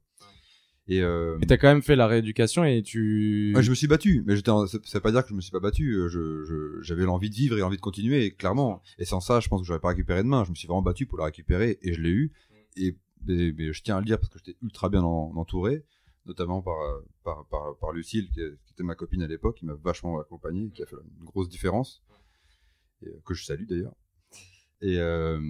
[0.91, 3.53] Et, euh, t'as quand même fait la rééducation et tu.
[3.55, 5.43] ouais, je me suis battu, mais j'étais, en- ça veut pas dire que je me
[5.43, 5.93] suis pas battu.
[5.95, 8.83] euh, Je, j'avais l'envie de vivre et envie de continuer, clairement.
[8.99, 10.45] Et sans ça, je pense que j'aurais pas récupéré demain.
[10.45, 12.33] Je me suis vraiment battu pour la récupérer et je l'ai eu.
[12.77, 12.97] Et,
[13.27, 15.85] mais, mais je tiens à le dire parce que j'étais ultra bien en- entouré,
[16.25, 19.67] notamment par, euh, par, par, par Lucille, qui, qui était ma copine à l'époque, qui
[19.67, 22.15] m'a vachement accompagné, qui a fait une grosse différence, euh,
[23.25, 23.95] que je salue d'ailleurs.
[24.81, 25.41] Et, euh,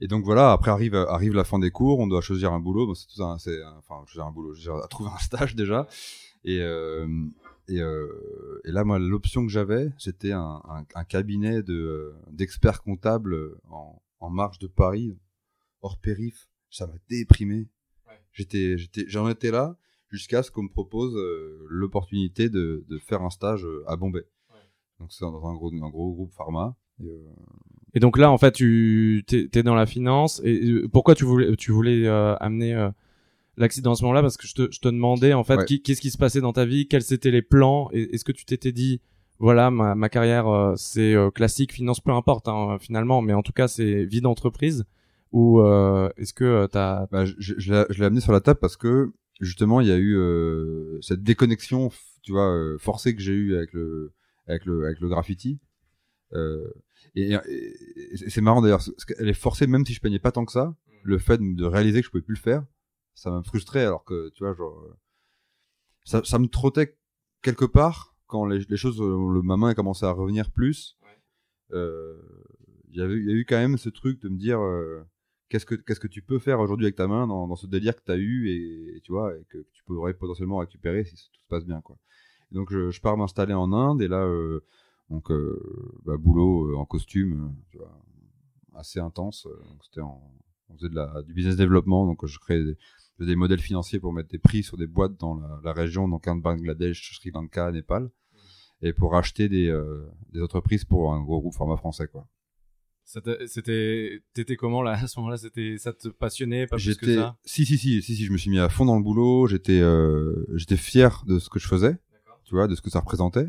[0.00, 2.86] et donc voilà, après arrive, arrive la fin des cours, on doit choisir un boulot,
[2.86, 5.54] bon, c'est tout un, c'est, un- enfin, choisir un boulot, dire, à trouver un stage
[5.54, 5.86] déjà.
[6.44, 7.06] Et, euh,
[7.68, 12.12] et, euh, et là, moi, l'option que j'avais, c'était un, un, un cabinet de, euh,
[12.30, 15.16] d'experts comptables en, en marge de Paris,
[15.80, 16.48] hors périph.
[16.70, 17.68] Ça m'a déprimé.
[18.06, 18.20] Ouais.
[18.32, 19.78] J'étais, j'étais, j'en étais là
[20.10, 24.24] jusqu'à ce qu'on me propose euh, l'opportunité de, de faire un stage euh, à Bombay.
[25.00, 26.76] Donc c'est dans un gros, un gros groupe pharma.
[27.00, 27.32] Et, euh,
[27.94, 30.40] Et donc là, en fait, tu t'es t'es dans la finance.
[30.44, 32.90] Et euh, pourquoi tu voulais, tu voulais euh, amener euh,
[33.56, 34.22] l'accident à ce moment-là?
[34.22, 35.78] Parce que je te, je te demandais, en fait, Ouais.
[35.78, 36.86] qu'est-ce qui se passait dans ta vie?
[36.88, 37.90] Quels étaient les plans?
[37.92, 39.00] Est-ce que tu t'étais dit,
[39.38, 43.68] voilà, ma, ma carrière, c'est classique, finance, peu importe, hein, finalement, mais en tout cas,
[43.68, 44.84] c'est vie d'entreprise?
[45.32, 45.60] Ou
[46.16, 47.06] est-ce que euh, t'as...
[47.10, 49.98] Bah, je, je, je l'ai amené sur la table parce que justement il y a
[49.98, 50.16] eu
[51.00, 51.90] cette déconnexion,
[52.22, 54.12] tu vois, forcée que j'ai eu avec le
[54.46, 55.60] avec le avec le graffiti.
[56.32, 56.68] Euh,
[57.14, 57.36] et
[58.28, 60.76] c'est marrant d'ailleurs, qu'elle est forcée même si je peignais pas tant que ça.
[61.02, 62.64] Le fait de réaliser que je pouvais plus le faire,
[63.14, 64.96] ça m'a frustré alors que tu vois genre euh,
[66.04, 66.96] ça, ça me trottait
[67.42, 70.98] quelque part quand les, les choses, euh, le, ma main a commencé à revenir plus.
[71.72, 72.20] Euh,
[72.90, 75.02] il y avait y a eu quand même ce truc de me dire euh,
[75.48, 77.96] qu'est-ce que qu'est-ce que tu peux faire aujourd'hui avec ta main dans, dans ce délire
[77.96, 81.14] que tu as eu et, et tu vois et que tu pourrais potentiellement récupérer si
[81.14, 81.98] tout se passe bien quoi.
[82.54, 84.64] Donc je, je pars m'installer en Inde et là euh,
[85.10, 85.60] donc euh,
[86.04, 87.92] bah, boulot euh, en costume tu vois
[88.74, 90.22] assez intense donc c'était en
[90.70, 92.64] on faisait de la du business développement donc je créais
[93.20, 96.26] des, modèles financiers pour mettre des prix sur des boîtes dans la, la région donc
[96.26, 98.10] Inde, Bangladesh, Sri Lanka, Népal
[98.84, 102.28] et pour acheter des, euh, des entreprises pour un gros groupe format français quoi.
[103.06, 105.36] C'était, t'étais comment là à ce moment-là?
[105.36, 107.36] C'était, ça te passionnait pas plus que ça?
[107.44, 109.78] si si si si si je me suis mis à fond dans le boulot, j'étais
[109.78, 111.98] euh, j'étais fier de ce que je faisais.
[112.44, 113.48] Tu vois, de ce que ça représentait.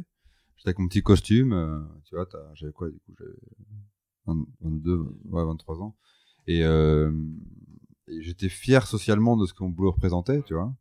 [0.57, 3.31] J'étais avec mon petit costume, euh, tu vois, j'avais quoi du coup, j'avais
[4.25, 4.97] 20 22
[5.29, 5.95] ouais 23 ans
[6.47, 7.11] et, euh,
[8.07, 10.73] et j'étais fier socialement de ce que mon boulot représentait, tu vois.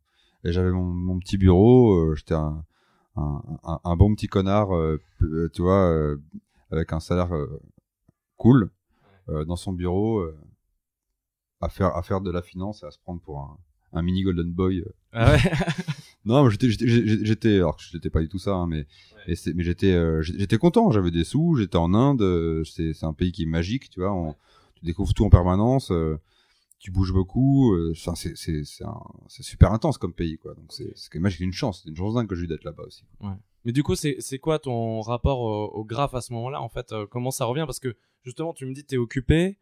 [0.43, 2.63] Et j'avais mon, petit bureau, euh, j'étais un,
[3.15, 4.69] un, bon petit connard,
[5.53, 6.15] tu vois,
[6.71, 7.31] avec un salaire
[8.37, 8.69] cool
[9.27, 10.23] dans son bureau
[11.61, 13.57] à faire à faire de la finance et à se prendre pour
[13.93, 14.85] un, mini golden boy.
[15.13, 15.39] Ah ouais
[16.25, 18.87] Non, j'étais alors que j'étais pas du tout ça, hein, mais
[19.27, 20.91] et c'est- mais j'étais euh, j'étais content.
[20.91, 24.11] J'avais des sous, j'étais en Inde, euh, c'est un pays qui est magique, tu vois.
[24.13, 24.33] On,
[24.75, 25.91] tu découvres tout en permanence.
[25.91, 26.17] euh,
[26.79, 28.35] tu bouges beaucoup, euh, c'est
[29.41, 30.53] super intense comme pays quoi.
[30.53, 32.63] Donc c'est c'est quand même une chance, c'est une chance dingue que j'ai eu d'être
[32.63, 33.05] là-bas aussi.
[33.63, 36.69] Mais du coup, c'est c'est quoi ton rapport au, au graphe à ce moment-là En
[36.69, 37.63] fait, comment ça revient?
[37.65, 39.57] Parce que justement, tu me dis, t'es occupé.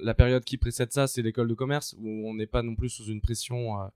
[0.00, 2.88] La période qui précède ça, c'est l'école de commerce où on n'est pas non plus
[2.88, 3.86] sous une pression euh,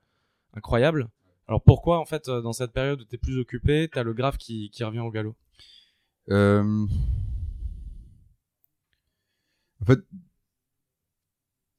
[0.54, 1.08] incroyable.
[1.48, 4.38] Alors pourquoi, en fait, euh, dans cette période où t'es plus occupé, t'as le graphe
[4.38, 5.34] qui, qui revient au galop?
[6.30, 6.86] Euh,
[9.80, 9.98] En fait,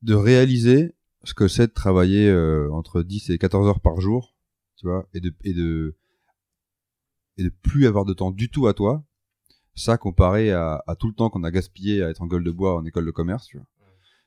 [0.02, 4.36] de réaliser ce que c'est de travailler euh, entre 10 et 14 heures par jour,
[4.76, 5.96] tu vois, et de, et de,
[7.38, 9.06] et de plus avoir de temps du tout à toi,
[9.76, 12.52] ça comparé à, à tout le temps qu'on a gaspillé à être en gueule de
[12.52, 13.66] bois en école de commerce, tu vois.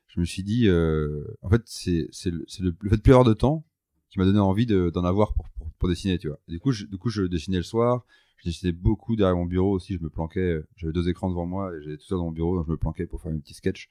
[0.07, 3.01] Je me suis dit, euh, en fait, c'est, c'est, le, c'est le, le fait de
[3.01, 3.63] plus avoir de temps
[4.09, 6.39] qui m'a donné envie de, d'en avoir pour, pour, pour dessiner, tu vois.
[6.47, 8.05] Et du coup, je, du coup, je dessinais le soir,
[8.37, 9.95] Je dessinais beaucoup derrière mon bureau aussi.
[9.97, 10.61] Je me planquais.
[10.75, 12.55] J'avais deux écrans devant moi et j'avais tout ça dans mon bureau.
[12.55, 13.89] Donc je me planquais pour faire un petit sketch.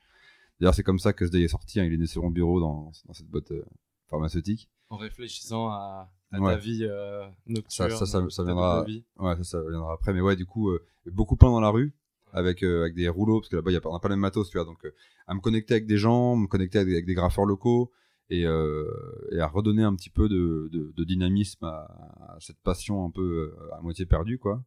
[0.61, 1.81] D'ailleurs, c'est comme ça que ce day est sorti.
[1.81, 1.85] Hein.
[1.85, 3.65] Il est né sur mon bureau dans, dans cette boîte euh,
[4.09, 4.71] pharmaceutique.
[4.89, 6.53] En réfléchissant à, à Ouais.
[6.55, 7.91] ta vie euh, nocturne.
[7.91, 8.85] Ça- ça- ça- ça ta viendra-.
[9.19, 10.13] Ouais, ça, ça viendra après.
[10.15, 11.93] Mais ouais, du coup, euh, beaucoup peint dans la rue
[12.33, 14.09] avec euh, avec des rouleaux parce que là-bas, il y a pas, on a pas
[14.09, 14.65] le même matos, tu vois.
[14.65, 14.87] Donc,
[15.27, 17.91] à me connecter avec des gens, me connecter avec des graffeurs locaux
[18.31, 18.91] et, euh,
[19.31, 23.81] et à redonner un petit peu de, dynamisme à, cette passion un peu euh, à
[23.81, 24.63] moitié perdue, quoi.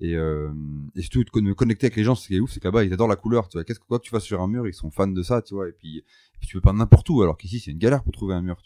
[0.00, 0.50] Et, euh,
[0.98, 2.92] surtout de me connecter avec les gens, ce qui est ouf, c'est que là-bas ils
[2.92, 3.64] adorent la couleur, tu vois.
[3.64, 5.54] Qu'est-ce que quoi que tu fasses sur un mur, ils sont fans de ça, tu
[5.54, 5.68] vois.
[5.68, 6.04] Et puis,
[6.40, 8.56] tu peux pas n'importe où, alors qu'ici c'est une galère pour trouver un mur.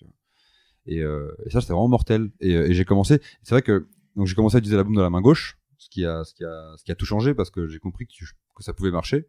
[0.87, 1.03] Et,
[1.51, 2.31] ça c'était vraiment mortel.
[2.41, 5.21] Et, j'ai commencé, c'est vrai que donc j'ai commencé à utiliser la de la main
[5.21, 7.79] gauche, ce qui a ce qui a ce qui a tout changé parce que j'ai
[7.79, 9.29] compris que ça pouvait marcher.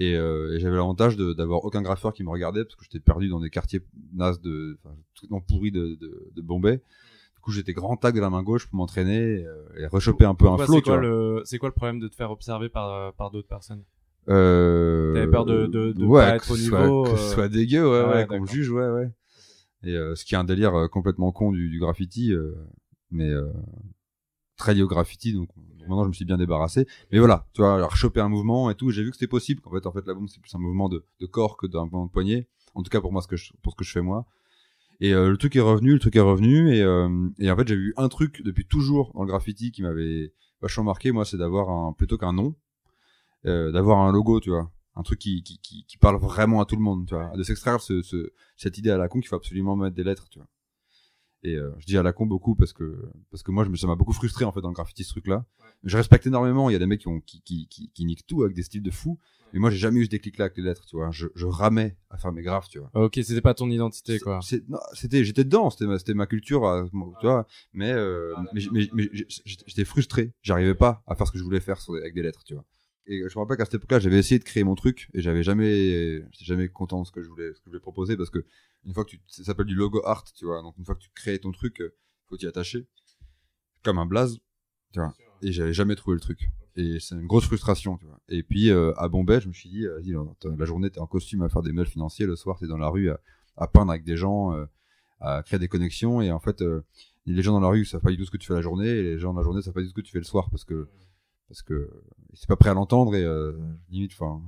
[0.00, 3.28] Et, euh, et j'avais l'avantage d'avoir aucun graffeur qui me regardait parce que j'étais perdu
[3.28, 3.80] dans des quartiers
[4.14, 6.76] nazes de, enfin, tout pourris de, de, de Bombay.
[6.76, 10.36] Du coup, j'étais grand tag de la main gauche pour m'entraîner euh, et rechoper un
[10.36, 10.74] peu un flow.
[10.76, 13.48] c'est quoi le c'est quoi le problème de te faire observer par euh, par d'autres
[13.48, 13.82] personnes?
[14.28, 15.14] Euh...
[15.14, 17.48] T'avais peur de- de- de ouais, pas être au soit- niveau, que euh, ce soit
[17.48, 19.10] dégueu, ouais, Ah ouais, ouais, qu'on me juge, ouais, ouais.
[19.82, 22.54] Et euh, ce qui est un délire euh, complètement con du, du graffiti, euh,
[23.10, 23.30] mais
[24.82, 25.48] au graffiti, donc
[25.80, 26.86] maintenant je me suis bien débarrassé.
[27.12, 29.60] Mais voilà, tu vois, alors choper un mouvement et tout, j'ai vu que c'était possible.
[29.60, 32.06] Qu'en fait, en fait, la bombe c'est plus un mouvement de, corps que d'un mouvement
[32.06, 32.48] de poignet.
[32.74, 34.26] En tout cas pour moi, ce que je, pour ce que je fais moi.
[35.00, 37.68] Et euh, le truc est revenu, le truc est revenu, et, euh, et en fait
[37.68, 41.36] j'ai vu un truc depuis toujours dans le graffiti qui m'avait vachement marqué, moi, c'est
[41.36, 42.54] d'avoir un plutôt qu'un nom,
[43.46, 45.60] euh, d'avoir un logo, tu vois, un truc qui,
[46.00, 48.02] parle vraiment à tout le monde, tu vois, de s'extraire ce,
[48.56, 50.48] cette idée à la con qu'il faut absolument mettre des lettres, tu vois.
[51.44, 53.76] Et euh, je dis à la con beaucoup parce que parce que moi je me
[53.76, 55.44] ça m'a beaucoup frustré en fait dans le graffiti ce truc là.
[55.84, 58.26] Je respecte énormément, il y a des mecs qui ont qui qui qui, qui niquent
[58.26, 59.20] tout avec des styles de fou,
[59.52, 61.10] mais moi j'ai jamais eu ce déclic là avec les lettres, tu vois.
[61.12, 62.90] Je je ramais à faire mes graphes, tu vois.
[62.94, 64.40] Ok, c'était pas ton identité quoi.
[64.94, 66.84] C'était j'étais dedans, c'était ma c'était ma culture, euh,
[67.20, 71.32] tu vois, mais euh, mais mais, mais j'étais j'étais frustré, j'arrivais pas à faire ce
[71.32, 72.64] que je voulais faire sur avec des lettres, tu vois.
[73.08, 75.42] Et je me rappelle qu'à cette époque-là, j'avais essayé de créer mon truc et j'avais
[75.42, 78.28] jamais j'étais jamais content de ce que je voulais ce que je voulais proposer parce
[78.28, 78.44] que
[78.84, 80.60] une fois que tu ça s'appelle du logo art, tu vois.
[80.62, 81.94] Donc une fois que tu crées ton truc, euh,
[82.28, 82.86] faut t'y attacher
[83.82, 84.38] comme un blaze,
[84.92, 85.14] tu vois.
[85.42, 86.50] Et j'avais jamais trouvé le truc.
[86.76, 88.20] Et c'est une grosse frustration, tu vois.
[88.28, 91.06] Et puis euh, à Bombay, je me suis dit, euh, vas-y, la journée t'es en
[91.06, 93.20] costume à faire des mails financiers, le soir t'es dans la rue à,
[93.56, 94.66] à peindre avec des gens, euh,
[95.20, 96.20] à créer des connexions.
[96.20, 96.62] Et en fait,
[97.26, 98.88] les gens dans la rue savent pas du tout ce que tu fais la journée,
[98.88, 100.24] et les gens dans la journée savent pas du tout ce que tu fais le
[100.24, 100.88] soir parce que
[101.48, 101.90] parce que
[102.34, 103.52] c'est pas prêt à l'entendre et euh,
[103.90, 104.40] limite, enfin,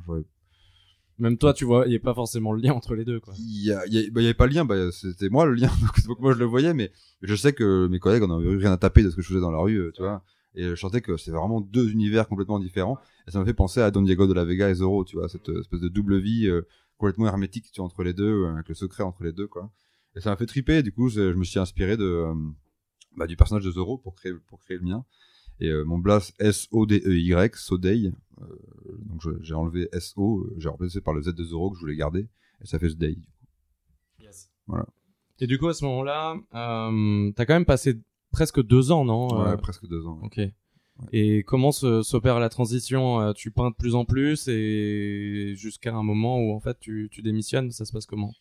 [1.18, 3.34] Même toi, tu vois, il y a pas forcément le lien entre les deux quoi.
[3.38, 5.28] il y, a, il y, a- bah, il y avait pas le lien, bah, c'était
[5.28, 5.70] moi le lien,
[6.06, 6.90] donc que moi je le voyais, mais
[7.22, 9.40] je sais que mes collègues en avaient rien à taper de ce que je faisais
[9.40, 10.22] dans la rue, tu vois.
[10.54, 12.98] Et je sentais que c'est vraiment deux univers complètement différents.
[13.28, 15.28] Et ça m'a fait penser à Don Diego de la Vega et Zorro, tu vois,
[15.28, 16.62] cette espèce de double vie euh,
[16.98, 19.70] complètement hermétique tu vois, entre les deux, avec le secret entre les deux, quoi.
[20.16, 20.82] Et ça m'a fait triper.
[20.82, 22.34] Du coup, je me suis inspiré de euh,
[23.16, 25.04] bah, du personnage de Zorro pour créer pour créer le mien.
[25.60, 28.12] Et euh, mon blast S O D E Y, Sodei.
[28.40, 28.44] Euh,
[29.04, 31.80] donc j'ai enlevé S O, euh, j'ai remplacé par le Z de Zorro que je
[31.80, 32.28] voulais garder,
[32.62, 33.14] et ça fait Sodei.
[33.16, 34.28] du coup.
[34.66, 34.86] Voilà.
[35.40, 37.98] Et du coup, à ce moment-là, euh, t'as quand même passé
[38.30, 40.18] presque deux ans, non Ouais, Euh, presque deux ans.
[40.22, 40.26] ouais.
[40.46, 40.52] Ok.
[41.12, 46.38] Et comment s'opère la transition Tu peins de plus en plus et jusqu'à un moment
[46.38, 48.34] où en fait tu, tu démissionnes, ça se passe comment?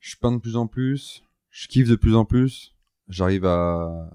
[0.00, 2.74] Je peins de plus en plus, je kiffe de plus en plus.
[3.08, 4.10] J'arrive à,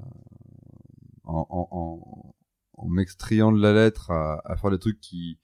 [1.26, 2.36] en, en, en,
[2.82, 5.38] en m'extrayant de la lettre, à, faire des trucs qui,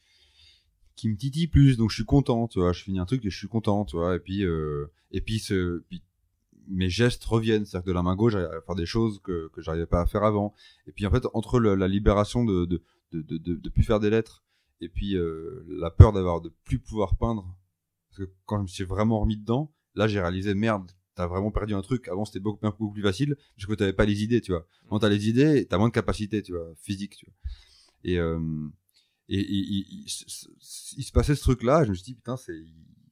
[0.95, 1.77] qui me titillent plus.
[1.77, 2.73] Donc je suis content, tu vois.
[2.73, 4.15] Je finis un truc et je suis content, tu vois.
[4.15, 5.41] Et puis, euh, et puis,
[6.67, 9.61] mes gestes reviennent, c'est-à-dire que de la main gauche, à faire des choses que que
[9.61, 10.53] j'arrivais pas à faire avant.
[10.87, 13.99] Et puis en fait, entre la libération de de, de de de de plus faire
[13.99, 14.43] des lettres
[14.81, 17.57] et puis euh, la peur d'avoir de plus pouvoir peindre,
[18.09, 21.51] parce que quand je me suis vraiment remis dedans, là j'ai réalisé merde, t'as vraiment
[21.51, 22.07] perdu un truc.
[22.07, 24.65] Avant c'était beaucoup, beaucoup plus facile, parce que t'avais pas les idées, tu vois.
[24.87, 27.33] Quand t'as les idées, t'as moins de capacité, tu vois, physique, tu vois.
[28.03, 28.39] Et euh,
[29.27, 32.63] et, et- et- il, se passait ce truc-là, je me suis dit putain, c'est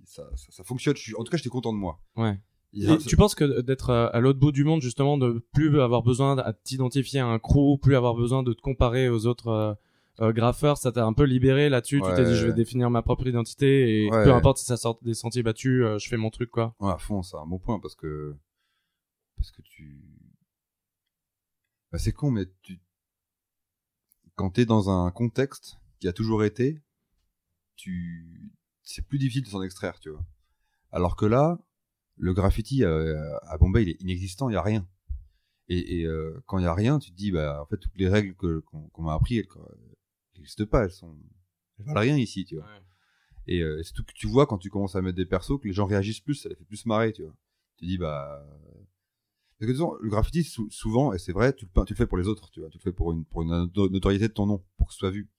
[0.05, 0.95] ça, ça, ça fonctionne.
[1.17, 1.99] En tout cas, j'étais content de moi.
[2.15, 2.39] Ouais.
[2.73, 6.03] Et tu penses que d'être euh, à l'autre bout du monde, justement, de plus avoir
[6.03, 9.77] besoin de t'identifier à un crew, plus avoir besoin de te comparer aux autres
[10.21, 12.01] euh, graffeurs, ça t'a un peu libéré là-dessus.
[12.01, 14.23] Tu t'es dit, je vais définir ma propre identité et Ouais.
[14.23, 16.75] peu importe si ça sort des sentiers battus, euh, je fais mon truc, quoi.
[16.80, 18.36] Ouais, à fond, c'est un bon point parce que
[19.38, 20.01] parce que tu
[21.91, 22.80] bah, c'est con mais tu
[24.36, 26.82] quand t'es dans un contexte qui a toujours été
[27.75, 28.51] tu
[28.84, 30.25] c'est plus difficile de s'en extraire tu vois
[30.91, 31.60] alors que là
[32.17, 34.88] le graffiti euh, à Bombay il est inexistant il y a rien
[35.67, 37.95] et, et euh, quand il y a rien tu te dis bah en fait toutes
[37.97, 39.38] les règles qu'on qu'on m'a appris
[40.39, 41.15] n'existent pas elles sont
[41.79, 42.65] elles valent rien ici tu vois
[43.47, 45.67] et euh, c'est tout que tu vois quand tu commences à mettre des persos que
[45.67, 47.33] les gens réagissent plus, ça les fait plus marrer, tu vois.
[47.77, 48.43] Tu dis bah
[49.59, 51.97] Parce que disons, le graffiti, sou- souvent, et c'est vrai, tu le, peins- tu le
[51.97, 52.69] fais pour les autres, tu vois.
[52.69, 54.99] Tu le fais pour une, pour une noto- notoriété de ton nom, pour que ce
[54.99, 55.29] soit vu.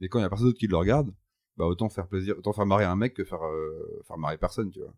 [0.00, 1.14] Mais quand il y a personne d'autre qui le regarde,
[1.58, 4.70] bah, autant faire plaisir, autant faire marrer un mec que faire, euh, faire marrer personne,
[4.70, 4.94] tu vois.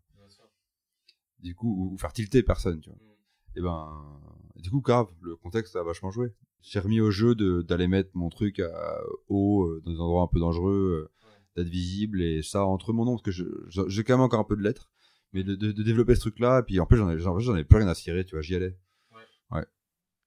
[1.39, 2.99] Du coup, ou, ou faire tilter personne, tu vois.
[3.57, 4.21] Et ben,
[4.55, 6.33] du coup, grave, le contexte a vachement joué.
[6.67, 10.23] J'ai remis au jeu de- d'aller mettre mon truc à, haut, euh, dans des endroits
[10.23, 11.11] un peu dangereux, euh,
[11.55, 14.55] d'être visible, et ça entre mon nom, parce que j'ai quand même encore un peu
[14.57, 14.89] de lettres,
[15.31, 17.53] mais de, de, de développer ce truc-là, et puis en plus, j'en avais, j'en j'en
[17.53, 18.75] avais plus rien à cirer, tu vois, j'y allais.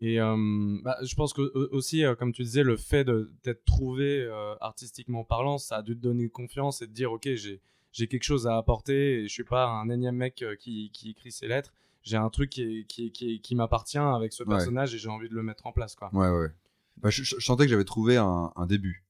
[0.00, 3.64] Et euh, bah, je pense que aussi, euh, comme tu disais, le fait de- d'être
[3.64, 7.60] trouvé euh, artistiquement parlant, ça a dû te donner confiance et te dire, ok, j'ai
[7.90, 11.32] j'ai quelque chose à apporter et je suis pas un énième mec qui, qui écrit
[11.32, 11.72] ses lettres.
[12.08, 14.48] J'ai un truc qui, qui, qui, m'appartient avec ce Ouais.
[14.56, 16.08] personnage et j'ai envie de le mettre en place, quoi.
[16.14, 16.48] Ouais, ouais.
[16.96, 19.04] Bah, je, je- sentais que j'avais trouvé un, un début,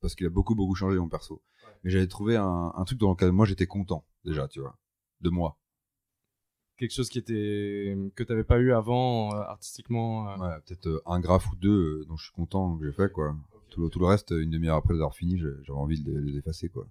[0.00, 1.34] parce qu'il a beaucoup, beaucoup changé mon perso.
[1.64, 1.70] Ouais.
[1.84, 4.76] Mais j'avais trouvé un, un truc dans lequel moi j'étais content, déjà, tu vois,
[5.20, 5.56] de moi.
[6.78, 10.30] Quelque chose qui était que t'avais pas eu avant euh, artistiquement.
[10.30, 10.36] euh.
[10.38, 13.36] Ouais, peut-être euh, un graphe ou deux dont je suis content que j'ai fait, quoi.
[13.68, 16.16] Tout le, tout le reste, une demi-heure après les avoir fini, j'avais envie de les-
[16.16, 16.86] de les effacer, quoi.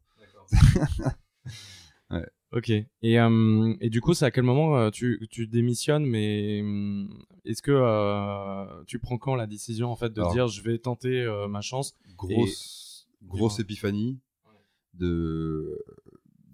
[2.12, 2.28] Ouais.
[2.52, 2.70] Ok.
[2.70, 2.88] Et,
[3.20, 7.72] euh, et du coup, c'est à quel moment tu, tu démissionnes, mais hum, est-ce que
[7.72, 11.48] euh, tu prends quand la décision en fait de Alors- dire je vais tenter euh,
[11.48, 14.20] ma chance grosse, grosse épiphanie
[14.96, 15.78] de,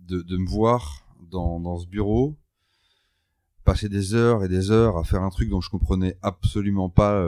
[0.07, 2.35] de, de me voir dans, dans ce bureau,
[3.63, 7.23] passer des heures et des heures à faire un truc dont je comprenais absolument pas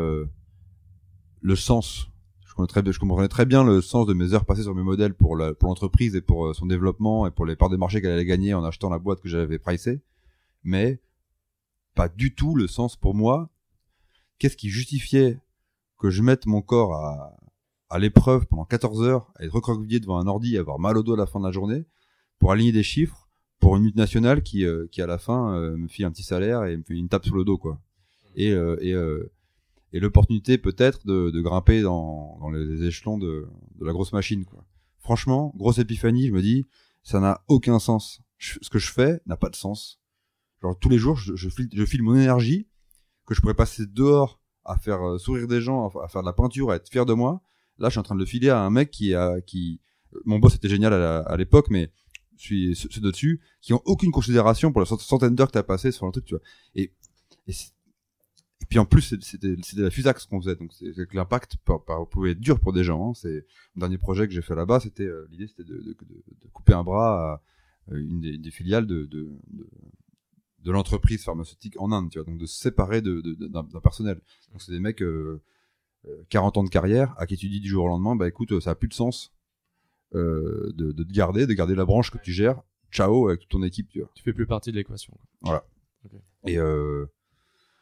[1.42, 2.10] le sens.
[2.58, 6.16] Je comprenais, très, bien- le sens de mes heures passées sur mes modèles pour l'entreprise
[6.16, 8.64] et pour euh, son développement et pour les parts de marché qu'elle allait gagner en
[8.64, 10.02] achetant la boîte que j'avais pricée,
[10.64, 11.00] mais
[11.96, 13.50] pas du tout le sens pour moi.
[14.40, 15.40] Qu'est-ce qui justifiait
[15.98, 16.94] que je mette mon corps
[17.90, 21.04] à, l'épreuve pendant 14 heures, à être recroquevillé devant un ordi, à avoir mal au
[21.04, 21.86] dos à la fin de la journée,
[22.40, 23.28] pour aligner des chiffres
[23.60, 26.66] pour une multinationale qui, euh, qui à la fin euh, me file un petit salaire
[26.66, 27.80] et me fait une tape sur le dos, quoi.
[29.94, 33.48] Et l'opportunité peut-être de, grimper dans, les échelons de,
[33.80, 34.66] la grosse machine, quoi.
[35.00, 36.66] Franchement, grosse épiphanie, je me dis,
[37.02, 38.22] ça n'a aucun sens.
[38.38, 40.02] Ce que je fais n'a pas de sens.
[40.62, 42.68] Genre tous les jours, je, file, mon énergie
[43.26, 46.34] que je pourrais passer dehors à faire euh, sourire des gens, à, faire de la
[46.34, 47.42] peinture, à être fier de moi.
[47.78, 49.80] Là, je suis en train de le filer à un mec qui a, qui,
[50.26, 51.92] mon boss était génial à l'époque, mais
[52.38, 55.92] ceux de dessus qui ont aucune considération pour la cent- centaine d'heures que t'as passé
[55.92, 56.44] sur un truc, tu vois.
[56.76, 56.94] Et,
[57.48, 57.54] et,
[58.62, 61.58] et puis en plus, c'était, c'était la fusac ce qu'on faisait, donc c'est, que l'impact
[62.10, 63.10] pouvait être dur pour des gens.
[63.10, 63.14] hein.
[63.14, 65.96] C'est le dernier projet que j'ai fait là-bas, c'était euh, l'idée, c'était de, de, de,
[66.42, 67.42] de couper un bras à
[67.94, 69.68] euh, une des, des filiales de, de, de,
[70.64, 73.64] de l'entreprise pharmaceutique en Inde, tu vois, donc de se séparer de, de- de- d'un,
[73.82, 74.20] personnel.
[74.52, 75.42] Donc c'est des mecs euh,
[76.08, 78.52] euh, 40 ans de carrière à qui tu dis du jour au lendemain, bah écoute,
[78.54, 79.34] euh, ça a plus de sens
[80.16, 82.62] euh, de, de te garder, de garder la branche que tu gères.
[82.92, 84.10] Ciao avec toute ton équipe, tu vois.
[84.16, 85.18] Tu fais plus partie de l'équation.
[86.46, 87.06] Et euh,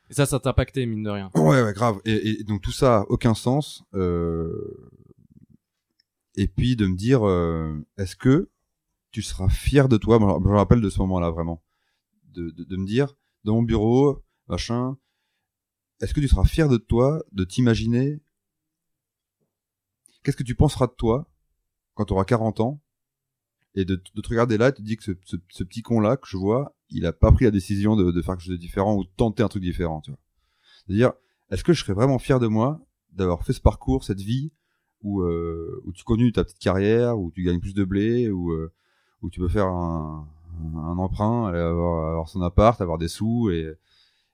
[0.10, 1.32] Et ça, ça t'a impacté mine de rien.
[1.36, 2.00] ouais, ouais, grave.
[2.06, 3.84] Et, donc tout ça aucun sens.
[3.94, 4.92] Euh,
[6.36, 8.50] et puis de me dire, euh, est-ce que
[9.12, 10.20] tu seras fier de toi?
[10.20, 11.64] Je me rappelle de ce moment-là vraiment,
[12.34, 14.98] de, de, me dire dans mon bureau, machin.
[16.02, 18.22] Est-ce que tu seras fier de toi, de t'imaginer
[20.24, 21.30] Qu'est-ce que tu penseras de toi
[21.94, 22.82] quand tu auras 40 ans?
[23.76, 26.00] Et de, de te regarder là, et te dis que ce, ce, ce petit con
[26.00, 28.52] là que je vois, il a pas pris la décision de, de faire quelque chose
[28.54, 30.20] de différent ou de tenter un truc différent, tu vois.
[30.86, 31.14] C'est-à-dire,
[31.52, 32.80] est-ce que je serais vraiment fier de moi
[33.12, 34.52] d'avoir fait ce parcours, cette vie
[35.02, 38.52] où euh, où tu continues ta petite carrière, où tu gagnes plus de blé, où
[38.52, 38.72] euh,
[39.22, 40.28] où tu peux faire un,
[40.76, 43.74] un emprunt, aller avoir, avoir son appart, avoir des sous et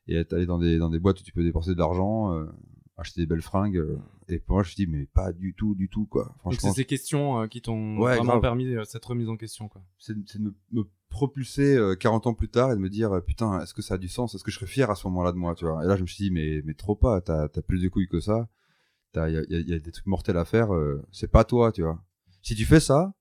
[0.07, 2.45] et être allé dans des dans des boîtes où tu peux dépenser de l'argent, euh,
[2.97, 3.77] acheter des belles fringues.
[3.77, 6.33] euh, et pour moi, je me dis mais pas du tout, du tout quoi.
[6.43, 8.41] Donc c'est ces questions euh, qui t'ont Ouais, vraiment grave.
[8.41, 9.81] permis euh, cette remise en question, quoi.
[9.99, 13.12] c'est c'est de me, me propulser euh, 40 ans plus tard et de me dire
[13.13, 14.34] euh, putain est-ce que ça a du sens?
[14.34, 15.84] Est-ce que je serais fier à ce moment-là de moi tu vois?
[15.84, 18.08] Et là je me suis dit mais mais trop pas t'as t'as plus de couilles
[18.08, 18.50] que ça
[19.12, 21.43] t'as y a, y a- y a des trucs mortels à faire euh, c'est pas
[21.43, 22.00] toi tu vois
[22.41, 23.13] si tu fais ça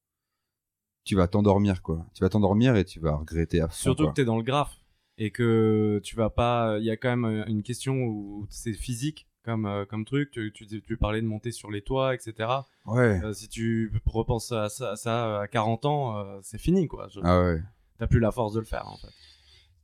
[1.04, 4.12] tu vas t'endormir quoi tu vas t'endormir et tu vas regretter à fond Surtout quoi.
[4.12, 4.76] que t'es dans le graphe
[5.18, 6.78] et que tu vas pas.
[6.78, 10.30] Il y a quand même une question où c'est physique comme euh, comme truc.
[10.30, 12.66] Tu, tu, tu parlais de monter sur les toits, etc.
[12.86, 16.86] ouais Euh, si tu repenses à ça, à ça à 40 ans, euh, c'est fini,
[16.88, 17.08] quoi.
[17.08, 17.60] Je- ah ouais
[18.00, 19.12] T'as plus la force de le faire, en fait.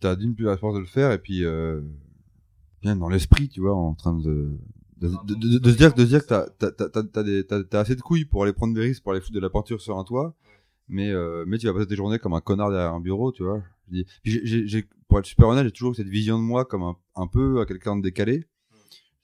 [0.00, 1.80] t'as d'une plus la force de le faire et puis euh,
[2.82, 4.50] bien dans l'esprit tu vois en train de
[4.98, 8.52] de, de, de- se dire de se dire que t'as assez de couilles pour aller
[8.54, 10.34] prendre des risques pour aller foutre de la peinture sur un toit.
[10.88, 13.42] Mais euh, mais tu vas passer tes journées comme un connard derrière un bureau tu
[13.44, 13.62] vois.
[14.24, 17.60] J'ai- pour être super honnête j'ai toujours cette vision de moi comme un, un peu
[17.60, 18.46] à quelqu'un de décalé.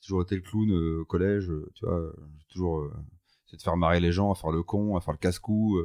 [0.00, 2.12] J'ai toujours été le clown euh, au collège tu vois
[2.50, 2.90] toujours
[3.46, 5.80] essayé de faire marrer les gens à faire le con à faire le casse-cou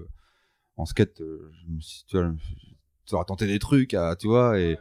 [0.76, 1.22] en skate
[2.08, 2.34] tu vois
[3.08, 4.60] je- tu auras tenté des trucs, à, tu vois.
[4.60, 4.72] Et,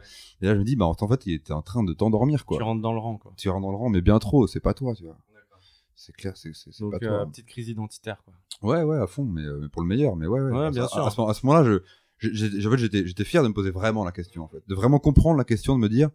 [0.41, 2.57] et là, je me dis, bah, en fait, il était en train de t'endormir, quoi.
[2.57, 3.33] Tu rentres dans le rang, quoi.
[3.37, 5.17] Tu rentres dans le rang, mais bien trop, c'est pas toi, tu vois.
[5.95, 7.25] C'est clair, c'est Donc, pas euh, toi.
[7.31, 8.33] petite crise identitaire, quoi.
[8.61, 10.51] Ouais, ouais, à fond, mais, euh, mais pour le meilleur, mais ouais, ouais.
[10.51, 11.05] Ouais, bien à, sûr.
[11.05, 11.63] À ce, moment- à ce moment-là,
[12.19, 14.75] je, je- en fait, j'étais fier de me poser vraiment la question, en fait, de
[14.75, 16.09] vraiment comprendre la question, de me dire,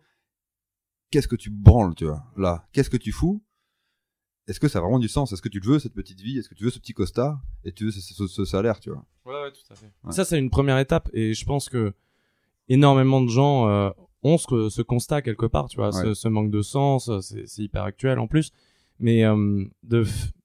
[1.11, 3.43] qu'est-ce que tu branles, tu vois, là, qu'est-ce que tu fous?
[4.49, 5.33] Est-ce que ça a vraiment du sens?
[5.33, 6.39] Est-ce que tu le veux cette petite vie?
[6.39, 8.91] Est-ce que tu veux ce petit costard Et tu veux ce, ce- ce salaire, tu
[8.91, 9.05] vois?
[9.25, 9.91] Ouais, ouais, tout à fait.
[10.05, 10.13] Ouais.
[10.13, 11.93] Ça, c'est une première étape, et je pense que
[12.69, 13.91] énormément de gens euh,
[14.23, 16.15] ont ce, ce constat quelque part, tu vois, ce, Ouais.
[16.15, 18.53] ce manque de sens, euh, c'est hyper actuel en plus,
[18.99, 20.05] mais euh, de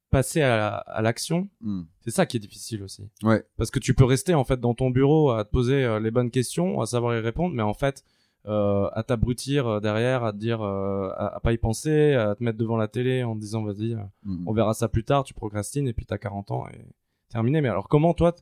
[0.09, 1.83] passer à, la- à l'action, Hmm.
[2.01, 3.03] c'est ça qui est difficile aussi.
[3.23, 3.43] Ouais.
[3.57, 6.11] Parce que tu peux rester en fait dans ton bureau à te poser euh, les
[6.11, 8.03] bonnes questions, à savoir y répondre, mais en fait
[8.47, 12.35] euh, à t'abrutir euh, derrière, à te dire, euh, à, à pas y penser, à
[12.35, 14.43] te mettre devant la télé en te disant vas-y, Hmm.
[14.47, 16.85] on verra ça plus tard, tu procrastines et puis t'as 40 ans et
[17.29, 17.61] terminé.
[17.61, 18.33] Mais alors comment toi,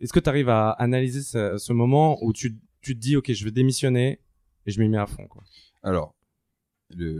[0.00, 3.32] est-ce que tu arrives à analyser ce, ce moment où tu, tu te dis ok
[3.32, 4.20] je vais démissionner
[4.66, 5.42] et je m'y mets à fond quoi?
[5.82, 6.14] Alors,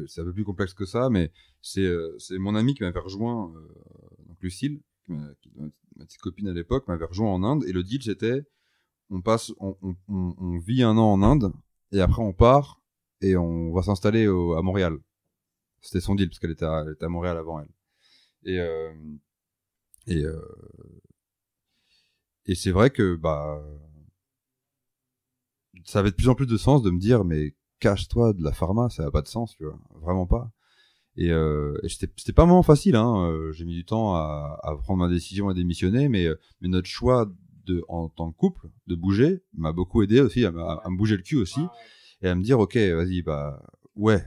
[0.06, 1.30] c'est un peu plus complexe que ça, mais
[1.60, 3.52] c'est euh, mon ami qui m'avait rejoint,
[4.26, 5.50] donc Lucille, m'a- qui-
[5.96, 8.42] ma petite copine à l'époque, m'avait rejoint en Inde, et le deal c'était,
[9.10, 11.52] on passe, on, on, on, on vit un an en Inde,
[11.92, 12.80] et après on part,
[13.20, 14.98] et on va s'installer à Montréal.
[15.82, 17.70] C'était son deal, parce qu'elle était, à- Montréal avant elle.
[18.44, 18.92] Et, euh,
[20.06, 20.40] et, euh,
[22.46, 23.62] et c'est vrai que, bah,
[25.84, 28.52] ça avait de plus en plus de sens de me dire, mais cache-toi de la
[28.52, 30.50] pharma, ça n'a pas de sens, tu vois, vraiment pas.
[31.16, 33.26] Et, euh, et c'était pas vraiment facile, hein.
[33.30, 36.28] euh, J'ai mis du temps à, à prendre ma décision à démissionner, mais,
[36.60, 37.30] mais notre choix
[37.68, 40.96] de, en tant que couple, de bouger, m'a beaucoup aidé aussi à, me- à me
[40.96, 41.60] bouger le cul aussi
[42.22, 43.62] et à me dire, ok, vas-y, bah
[43.96, 44.24] ouais,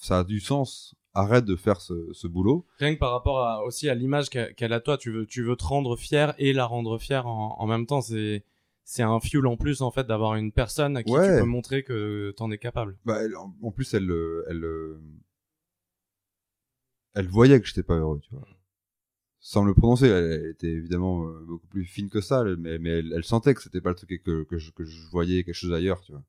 [0.00, 0.94] ça a du sens.
[1.14, 2.64] Arrête de faire ce, ce boulot.
[2.78, 5.56] Rien que par rapport à, aussi à l'image qu'elle a toi, tu veux, tu veux
[5.56, 8.00] te rendre fier et la rendre fière en, en même temps.
[8.00, 8.44] C'est
[8.84, 11.34] c'est un fuel en plus en fait d'avoir une personne à qui Ouais.
[11.36, 12.96] tu peux montrer que t'en es capable.
[13.04, 14.98] Bah, elle- en, en plus, elle, euh, elle, euh,
[17.14, 18.46] elle voyait que j'étais pas heureux, tu vois.
[19.44, 23.24] Sans le prononcer, elle, était évidemment euh, beaucoup plus fine que ça, mais, mais elle,
[23.24, 26.00] sentait que c'était pas le truc que, que, je, que je voyais quelque chose ailleurs,
[26.00, 26.22] tu vois.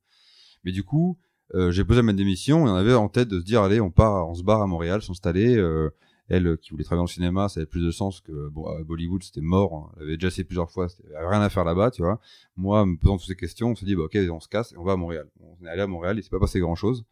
[0.64, 1.16] Mais du coup,
[1.54, 3.92] euh, j'ai posé ma démission et on avait en tête de se dire, allez, on
[3.92, 5.56] part, on se barre à Montréal, s'installer.
[5.56, 5.90] euh,
[6.28, 8.48] elle, qui voulait travailler dans le cinéma, ça avait plus de sens que
[8.82, 9.74] Bollywood, c'était mort.
[9.74, 9.94] hein.
[9.98, 12.18] Elle avait déjà essayé plusieurs fois, elle avait rien à faire là-bas, tu vois.
[12.56, 14.76] Moi, me posant toutes ces questions, on s'est dit, bah, ok, on se casse et
[14.76, 15.28] on va à Montréal.
[15.40, 17.04] On est allé à Montréal, il s'est pas passé grand-chose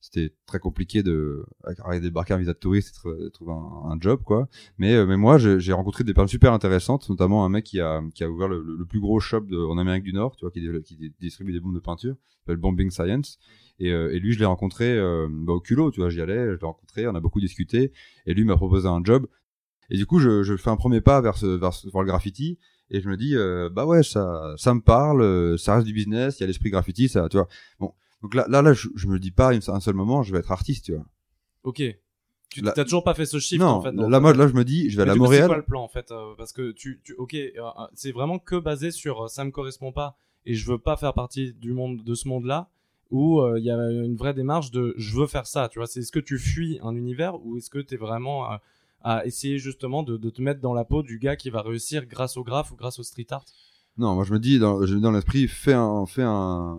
[0.00, 4.48] c'était très compliqué de avec débarquer un visa de touriste et trouver un, job quoi.
[4.78, 8.00] Mais euh, mais moi j'ai rencontré des personnes super intéressantes notamment un mec qui a
[8.14, 11.12] qui a ouvert le, plus gros shop en Amérique du Nord tu vois qui, qui
[11.20, 13.38] distribue des bombes de peinture s'appelle Bombing Science.
[13.80, 16.46] Et, euh, et lui je l'ai rencontré euh, bah, au culot tu vois j'y allais
[16.54, 17.92] je l'ai rencontré on a beaucoup discuté
[18.26, 19.26] et lui m'a proposé un job.
[19.90, 22.58] Et du coup je, fais un premier pas vers vers, ce- vers le graffiti
[22.90, 23.34] et je me dis
[23.74, 27.08] bah ouais ça ça me parle ça reste du business il y a l'esprit graffiti
[27.08, 27.48] ça tu vois.
[27.80, 27.92] Bon
[28.22, 30.38] donc là, là, là, je, je me dis pas une- un seul moment, je vais
[30.40, 31.04] être artiste, tu vois.
[31.64, 31.82] Ok.
[32.50, 33.92] Tu t'as toujours pas fait ce shift non, en fait.
[33.92, 35.46] là, ta- moi, là, je me dis, je vais Mais à du coup, C'est Montréal.
[35.48, 38.38] quoi le plan en fait euh, Parce que tu, tu ok, euh, euh, c'est vraiment
[38.38, 40.16] que basé sur euh, ça me correspond pas
[40.46, 42.70] et je veux pas faire partie du monde de ce monde-là
[43.10, 45.68] où euh, il y a une vraie démarche de je veux faire ça.
[45.68, 48.50] Tu vois, c'est est-ce que tu fuis un univers ou est-ce que tu es vraiment
[48.50, 48.56] euh,
[49.02, 52.06] à essayer justement de, de te mettre dans la peau du gars qui va réussir
[52.06, 53.44] grâce au graphe ou grâce au street art?
[53.98, 56.78] Non, moi, je me dis, dans, je- dans l'esprit, fais un, fais un,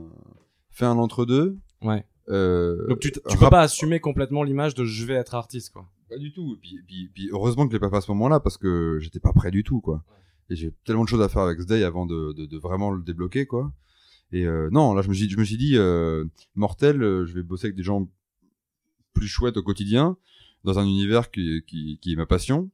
[0.80, 1.58] fais un entre-deux.
[1.82, 2.04] Ouais.
[2.30, 5.86] Euh, Donc tu, tu peux pas assumer complètement l'image de je vais être artiste quoi.
[6.10, 6.56] Pas du tout.
[6.56, 8.98] Et puis, puis, puis heureusement que je l'ai pas fait à ce moment-là parce que
[9.00, 10.04] j'étais pas prêt du tout, quoi.
[10.50, 13.04] Et j'ai tellement de choses à faire avec Sday avant de, de, de vraiment le
[13.04, 13.72] débloquer, quoi.
[14.32, 16.26] Et euh, non, là, je me suis, je me suis dit, euh,
[16.56, 18.08] mortel, euh, je vais bosser avec des gens
[19.14, 20.18] plus chouettes au quotidien,
[20.64, 22.72] dans un univers qui, qui, qui est ma passion.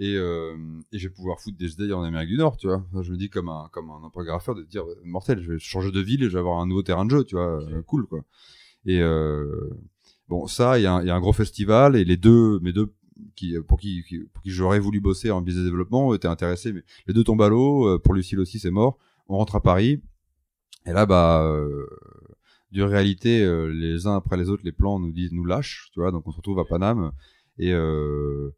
[0.00, 0.56] Et, euh,
[0.92, 2.84] et je vais pouvoir foutre des Sday en Amérique du Nord, tu vois.
[3.02, 5.92] Je me dis comme un, comme un empographeur de dire, euh, mortel, je vais changer
[5.92, 7.62] de ville et je vais avoir un nouveau terrain de jeu, tu vois.
[7.62, 8.20] euh, cool, quoi.
[8.86, 9.70] Et euh,
[10.28, 12.58] bon, ça, il y, a un- il y a un gros festival et les deux,
[12.60, 12.92] mes deux,
[13.36, 16.82] qui, pour qui, qui- pour qui j'aurais voulu bosser en business développement, étaient intéressés, mais
[17.06, 17.98] les deux tombent à l'eau.
[18.00, 18.98] Pour Lucille aussi, c'est mort.
[19.28, 20.02] On rentre à Paris.
[20.86, 21.86] Et là, bah, euh,
[22.72, 26.10] du réalité, les uns après les autres, les plans nous disent, nous lâchent, tu vois.
[26.10, 27.12] Donc on se retrouve à Paname
[27.58, 28.50] et euh,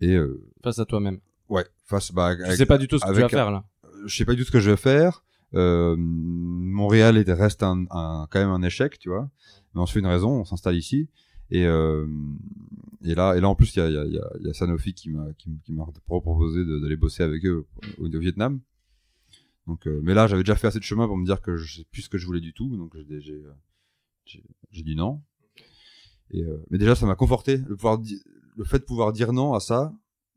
[0.00, 1.18] et euh, Face à toi-même.
[1.48, 3.64] ouais, face, bah, avec- sais pas du tout ce que tu vas faire là.
[4.06, 5.24] je sais pas du tout ce que je vais faire.
[5.54, 9.30] Euh, Montréal est- reste un, un- quand même un échec, tu vois.
[9.74, 11.08] Mais on se fait une raison, on s'installe ici.
[11.50, 12.06] Et, euh,
[13.02, 14.30] et là, et là en plus, il y a, il y, a, il y a-
[14.40, 17.66] il y a Sanofi qui m'a qui, qui m'a proposé d'aller bosser avec eux
[17.98, 18.60] au, au Vietnam.
[19.66, 21.78] Donc, euh, mais là, j'avais déjà fait assez de chemin pour me dire que je
[21.78, 22.76] sais plus ce que je voulais du tout.
[22.76, 22.94] Donc,
[24.70, 25.22] j'ai dit non.
[26.30, 27.98] Et euh, mais déjà, ça m'a conforté le pouvoir
[28.58, 29.92] le fait de pouvoir dire non à ça.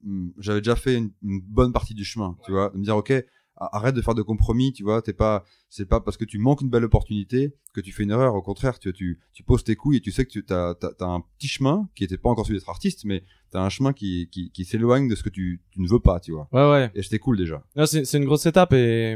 [0.05, 2.95] hum, J'avais déjà fait une, une bonne partie du chemin, tu vois, de me dire
[2.95, 3.11] ok,
[3.57, 5.01] arrête de faire de compromis, tu vois.
[5.01, 8.11] T'es pas, c'est pas parce que tu manques une belle opportunité que tu fais une
[8.11, 8.34] erreur.
[8.36, 11.05] Au contraire, tu, tu, tu poses tes couilles et tu sais que tu as, as,
[11.05, 14.30] un petit chemin qui était pas encore celui d'être artiste, mais t'as un chemin qui,
[14.32, 16.47] qui, qui s'éloigne de ce que tu, tu ne veux pas, tu vois.
[16.51, 16.91] Ouais, ouais.
[16.95, 17.63] Et c'était cool déjà.
[17.86, 19.15] C'est, c'est une grosse étape et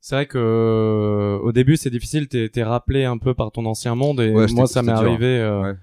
[0.00, 2.26] c'est vrai que euh, au début c'est difficile.
[2.28, 5.74] T'es, t'es rappelé un peu par ton ancien monde et moi ça m'est arrivé euh,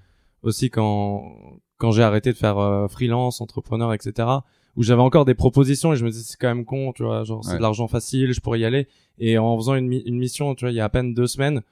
[0.42, 1.32] aussi quand
[1.78, 4.38] quand j'ai arrêté de faire euh, freelance, entrepreneur, etc
[4.78, 7.24] où j'avais encore des propositions et je me disais c'est quand même con, tu vois,
[7.24, 8.86] genre c'est de l'argent facile, je pourrais y aller.
[9.18, 11.62] Et en faisant une, une mission, tu vois, il y a à peine deux semaines,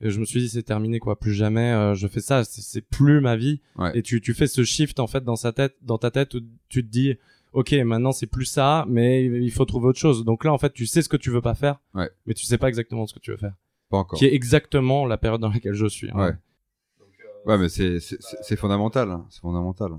[0.00, 3.20] je me suis dit c'est terminé quoi, plus jamais euh, je fais ça, c'est plus
[3.20, 3.60] ma vie.
[3.94, 6.40] Et tu tu fais ce shift en fait dans sa tête, dans ta tête où
[6.68, 7.14] tu te dis
[7.52, 10.24] ok maintenant c'est plus ça, mais il faut trouver autre chose.
[10.24, 11.80] Donc là en fait tu sais ce que tu veux pas faire,
[12.26, 13.54] mais tu sais pas exactement ce que tu veux faire.
[13.90, 14.18] Pas encore.
[14.18, 16.10] Qui est exactement la période dans laquelle je suis.
[16.10, 16.36] Hein.
[17.46, 17.58] Ouais.
[17.58, 19.26] Mais c'est c'est fondamental, hein.
[19.30, 19.92] c'est fondamental.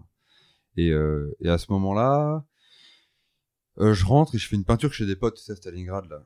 [0.76, 2.46] Et, euh, et à ce moment-là,
[3.80, 6.24] euh, je rentre et je fais une peinture chez des potes, c'est à Stalingrad là.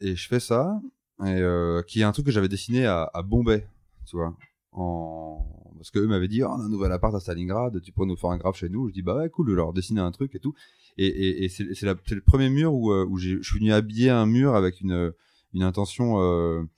[0.00, 0.80] Et je fais ça,
[1.20, 3.66] et euh, qui est un truc que j'avais dessiné à, à, Bombay,
[4.06, 4.34] tu vois.
[4.72, 5.44] En...
[5.76, 8.16] Parce qu'eux m'avaient dit, oh, on a un nouvel appart à Stalingrad, tu pourrais nous
[8.16, 8.88] faire un graphe chez nous.
[8.88, 10.54] Je dis, bah ouais, cool, je leur dessiner un truc et tout.
[10.96, 14.54] Et, et, et c'est le premier mur où, où je suis venu habiller un mur
[14.54, 15.12] avec une,
[15.54, 16.68] une intention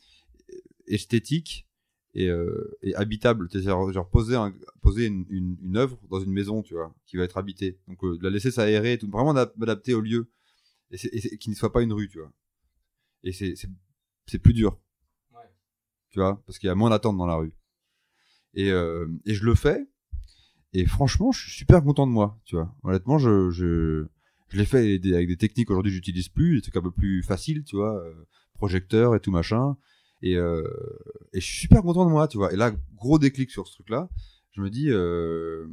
[0.86, 1.66] esthétique
[2.14, 3.48] et, euh, et habitable.
[3.50, 7.16] C'est-à-dire genre poser, un, poser une, une, une, œuvre dans une maison, tu vois, qui
[7.16, 7.78] va être habitée.
[7.88, 10.30] Donc euh, de la laisser s'aérer, tout, vraiment m'adapter au lieu
[10.90, 12.32] et, et qui ne soit pas une rue, tu vois.
[13.24, 14.80] Et c'est plus dur,
[15.32, 15.40] ouais.
[16.10, 17.52] tu vois, parce qu'il y a moins d'attente dans la rue.
[18.54, 19.88] Et euh, et je le fais.
[20.74, 22.74] Et franchement, je suis super content de moi, tu vois.
[22.82, 24.06] Honnêtement, je je
[24.48, 26.90] je l'ai fait avec des, avec des techniques aujourd'hui j'utilise plus, des trucs un peu
[26.90, 29.76] plus faciles, tu vois, euh, projecteur et tout machin.
[30.22, 30.62] Et, euh,
[31.32, 32.52] et je suis super content de moi, tu vois.
[32.52, 34.08] Et là, gros déclic sur ce truc-là.
[34.52, 35.66] Je me dis, euh,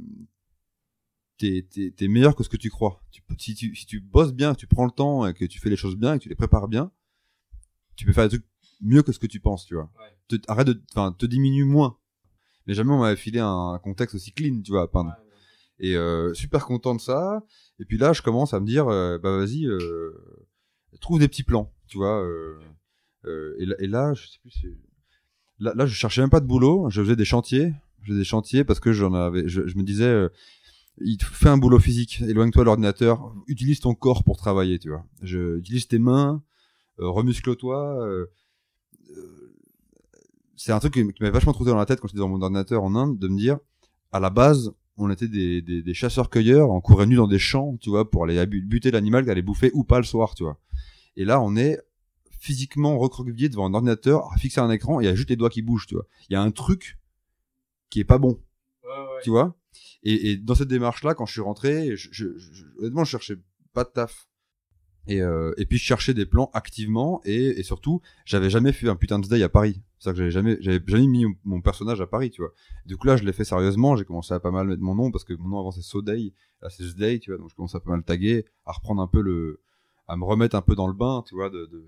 [1.37, 3.01] t'es, t'es, t'es meilleur que ce que tu crois.
[3.11, 5.59] Tu, si, tu, si tu bosses bien, que tu prends le temps et que tu
[5.59, 6.91] fais les choses bien et que tu les prépares bien,
[7.95, 8.47] tu peux faire des trucs
[8.81, 9.91] mieux que ce que tu penses, tu vois.
[10.27, 11.97] Te, arrête de, enfin, te diminue moins.
[12.65, 15.15] Mais jamais on m'avait filé un, contexte aussi clean, tu vois, à peindre.
[15.79, 17.43] et euh, super content de ça.
[17.79, 20.11] Et puis là, je commence à me dire, euh, bah vas-y, euh,
[21.01, 22.21] trouve des petits plans, tu vois.
[22.23, 22.59] Euh,
[23.25, 24.77] et, là, et, là, je sais plus.
[25.59, 26.89] Là, là, je cherchais même pas de boulot.
[26.89, 27.73] Je faisais des chantiers.
[28.01, 29.47] Je faisais des chantiers parce que j'en avais.
[29.47, 30.29] Je, me disais, euh,
[31.01, 32.21] il fait un boulot physique.
[32.21, 33.33] Éloigne-toi de l'ordinateur.
[33.47, 34.79] Utilise ton corps pour travailler.
[34.79, 35.05] Tu vois.
[35.21, 36.41] Je utilise tes mains.
[36.99, 38.05] Euh, remuscle-toi.
[38.05, 38.25] Euh,
[39.11, 39.53] euh,
[40.55, 42.83] c'est un truc qui m'avait vachement trouvé dans la tête quand j'étais dans mon ordinateur
[42.83, 43.59] en Inde, de me dire,
[44.11, 48.09] à la base, on était des, chasseurs-cueilleurs, on courait nus dans des champs, tu vois,
[48.09, 50.59] pour aller buter l'animal allait bouffer ou pas le soir, tu vois.
[51.15, 51.79] Et là, on est
[52.39, 55.35] physiquement recroquevillé devant un ordinateur, à fixer un écran, et il y a juste les
[55.35, 56.07] doigts qui bougent, tu vois.
[56.29, 56.97] Il y a un truc
[57.89, 58.41] qui est pas bon.
[58.83, 59.21] Ouais, ouais.
[59.23, 59.55] Tu vois?
[60.03, 63.35] Et, et, dans cette démarche-là, quand je suis rentré, je, je, je, honnêtement, je cherchais
[63.73, 64.29] pas de taf.
[65.07, 68.87] Et, euh, et puis je cherchais des plans activement et, et surtout, j'avais jamais fait
[68.89, 69.81] un putain de day à Paris.
[69.97, 72.53] C'est-à-dire que j'avais jamais, j'avais jamais mis mon personnage à Paris, tu vois.
[72.85, 73.95] Du coup là, je l'ai fait sérieusement.
[73.95, 76.33] J'ai commencé à pas mal mettre mon nom parce que mon nom avant c'est Soday,
[76.61, 77.39] là c'est Day, tu vois.
[77.39, 79.61] Donc je commence à pas mal taguer, à reprendre un peu le,
[80.09, 81.85] à me remettre un peu dans le bain, tu vois, de, de,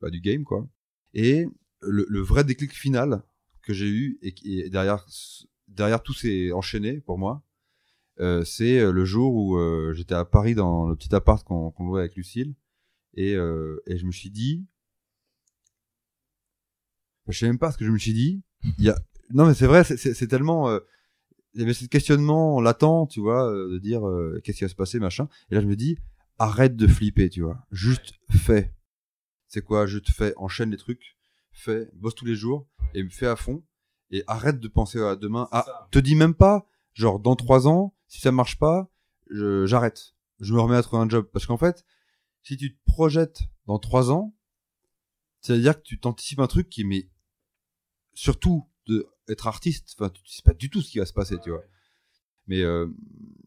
[0.00, 0.66] bah, du game, quoi.
[1.12, 1.44] Et
[1.82, 3.22] le, le, vrai déclic final
[3.62, 5.04] que j'ai eu et est derrière,
[5.66, 7.42] derrière tout s'est enchaîné pour moi,
[8.20, 11.72] euh, c'est euh, le jour où euh, j'étais à Paris dans le petit appart qu'on
[11.72, 12.54] qu louait avec Lucille
[13.14, 14.64] et, euh, et je me suis dit,
[17.26, 18.42] je sais même pas ce que je me suis dit.
[18.78, 18.96] Y a,
[19.30, 20.78] non mais c'est vrai, c'est tellement, euh,
[21.54, 24.02] il y avait ce questionnement latent, tu vois, de dire
[24.44, 25.28] qu'est-ce qui va se passer, machin.
[25.50, 25.98] Et là je me dis,
[26.40, 28.74] arrête de flipper, tu vois, juste fais.
[29.46, 29.86] C'est quoi?
[29.86, 31.18] Je te fais, enchaîne les trucs,
[31.52, 33.62] fais, bosse tous les jours et fais à fond.
[34.12, 35.48] Et arrête de penser à demain.
[35.52, 38.90] Ah, te dis même pas, genre dans trois ans, si ça marche pas,
[39.30, 40.14] j'arrête.
[40.40, 41.28] Je, me remets à trouver un job.
[41.32, 41.84] Parce qu'en fait,
[42.42, 44.34] si tu te projettes dans trois ans,
[45.42, 47.08] c'est-à-dire que tu t'anticipes un truc qui mais
[48.14, 49.94] surtout de être artiste.
[49.96, 51.62] Enfin, tu sais pas du tout ce qui va se passer, tu vois.
[52.48, 52.88] Mais euh,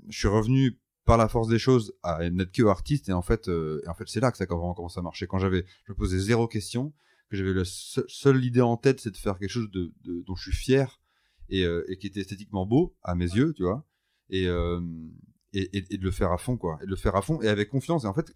[0.08, 3.50] je suis revenu par la force des choses à n'être que artiste et en fait
[3.50, 5.28] euh, et en fait c'est là que ça a vraiment commencé à marcher.
[5.28, 6.94] Quand j'avais je me posais zéro question
[7.30, 10.36] que j'avais la seule idée en tête c'est de faire quelque chose de, de, dont
[10.36, 11.00] je suis fier
[11.50, 13.86] et, euh, et, qui était esthétiquement beau à mes yeux tu vois
[14.30, 14.80] et, euh,
[15.54, 17.48] et, et, de le faire à fond quoi et de le faire à fond et
[17.48, 18.06] avec confiance.
[18.06, 18.34] Et en fait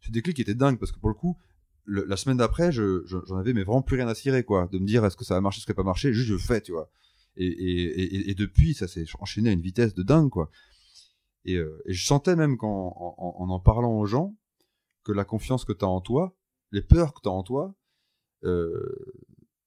[0.00, 1.36] ce déclic était dingue parce que pour le coup
[1.84, 4.78] le, la semaine d'après je, j'en avais mais vraiment plus rien à cirer quoi de
[4.78, 6.36] me dire est-ce que ça va marcher est-ce que ça va pas marcher juste je
[6.36, 6.90] fais tu vois.
[7.36, 10.48] Et, et, et, depuis ça s'est enchaîné à une vitesse de dingue quoi
[11.44, 14.34] et, euh, et, je sentais même qu'en en, en, en, parlant aux gens,
[15.04, 16.36] que la confiance que tu as en toi,
[16.72, 17.74] les peurs que tu as en toi,
[18.44, 18.94] euh,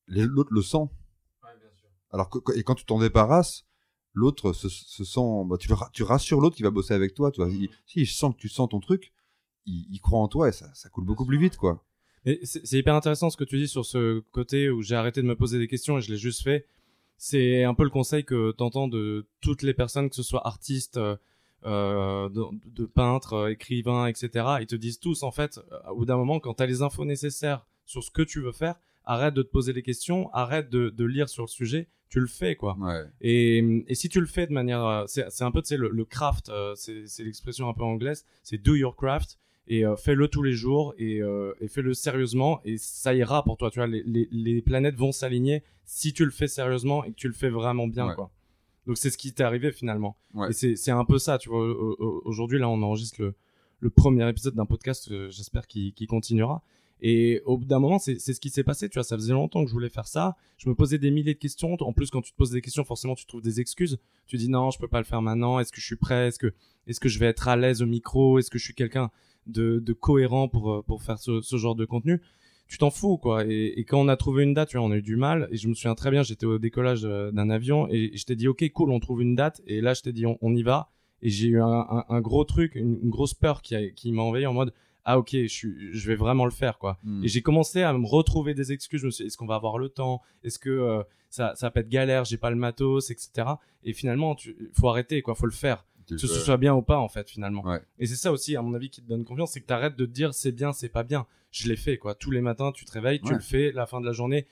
[0.07, 0.77] l'autre le sent.
[0.77, 1.89] Ouais, bien sûr.
[2.11, 3.65] Alors que, et quand tu t'en débarrasses,
[4.13, 7.31] l'autre se, se, sent, bah, tu, tu rassures l'autre qui va bosser avec toi.
[7.31, 9.13] Tu vois, si il sent que tu sens ton truc,
[9.65, 11.83] il, croit en toi et ça, ça coule beaucoup plus vite, quoi.
[12.43, 15.35] C'est hyper intéressant ce que tu dis sur ce côté où j'ai arrêté de me
[15.35, 16.67] poser des questions et je l'ai juste fait.
[17.17, 20.99] C'est un peu le conseil que t'entends de toutes les personnes, que ce soit artistes,
[21.65, 24.45] euh, euh de, de, peintres, euh, écrivains, etc.
[24.61, 27.05] Ils te disent tous, en fait, au bout d'un moment, quand tu as les infos
[27.05, 30.89] nécessaires sur ce que tu veux faire, arrête de te poser des questions, arrête de,
[30.89, 32.77] de lire sur le sujet, tu le fais, quoi.
[32.79, 33.03] Ouais.
[33.21, 34.85] Et, et, si tu le fais de manière...
[34.85, 38.57] Euh, c'est un peu, tu sais, le, le, craft, c'est l'expression un peu anglaise, c'est
[38.57, 39.37] do your craft
[39.67, 43.57] et euh, fais-le tous les jours et, euh, et fais-le sérieusement et ça ira pour
[43.57, 43.69] toi.
[43.69, 47.15] Tu vois, les, les, les planètes vont s'aligner si tu le fais sérieusement et que
[47.15, 48.31] tu le fais vraiment bien, quoi.
[48.87, 50.17] Donc c'est ce qui t'est arrivé finalement.
[50.33, 50.49] Ouais.
[50.49, 51.61] Et c'est un peu ça, tu vois.
[52.25, 53.35] Aujourd'hui, là, on enregistre le,
[53.79, 56.63] le premier épisode d'un podcast, euh, j'espère qu'il continuera.
[56.99, 58.89] Et au bout d'un moment, c'est ce qui s'est passé.
[58.89, 60.35] Tu vois, ça faisait longtemps que je voulais faire ça.
[60.57, 61.75] Je me posais des milliers de questions.
[61.79, 63.99] En plus, quand tu te poses des questions, forcément, tu trouves des excuses.
[64.25, 65.59] Tu dis non, je peux pas le faire maintenant.
[65.59, 66.29] Est-ce que je suis prêt?
[66.29, 66.53] Est-ce que,
[66.87, 68.39] est-ce que je vais être à l'aise au micro?
[68.39, 69.11] Est-ce que je suis quelqu'un
[69.45, 72.21] de, de cohérent pour, euh, pour faire ce, ce genre de contenu,
[72.67, 73.45] tu t'en fous quoi.
[73.45, 75.47] Et, et, quand on a trouvé une date, tu vois, on a eu du mal.
[75.51, 78.35] Et je me souviens très bien, j'étais au décollage euh, d'un avion et je t'ai
[78.35, 79.61] dit ok cool, on trouve une date.
[79.67, 80.89] Et là je t'ai dit on, on, y va.
[81.21, 84.21] Et j'ai eu un, un, un, gros truc, une, une grosse peur qui, qui m'a
[84.21, 84.73] envahi en mode
[85.09, 86.99] ah ok je, suis, je vais vraiment le faire quoi.
[87.03, 87.23] Mm.
[87.23, 89.01] Et j'ai commencé à me retrouver des excuses.
[89.01, 90.21] Je me suis dit est-ce qu'on va avoir le temps?
[90.43, 92.25] Est-ce que euh, ça, ça peut être galère?
[92.25, 93.47] J'ai pas le matos, etc.
[93.85, 96.97] Et finalement tu faut arrêter quoi, faut le faire que ce soit bien ou pas
[96.97, 97.63] en fait finalement.
[97.63, 97.81] Ouais.
[97.99, 99.95] Et c'est ça aussi à mon avis qui te donne confiance, c'est que tu arrêtes
[99.95, 101.25] de te dire c'est bien, c'est pas bien.
[101.51, 102.15] Je l'ai fait quoi.
[102.15, 104.47] Tous les matins tu te réveilles, tu le fais, la fin de la journée,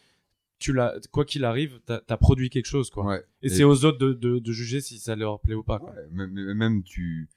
[0.60, 3.06] tu l'as quoi qu'il arrive, tu as, produit quelque chose quoi.
[3.06, 3.24] Ouais.
[3.42, 5.80] Et, c'est aux autres de, de, de, juger si ça leur plaît ou pas.
[5.80, 5.94] Quoi.
[6.12, 7.30] Mais, même tu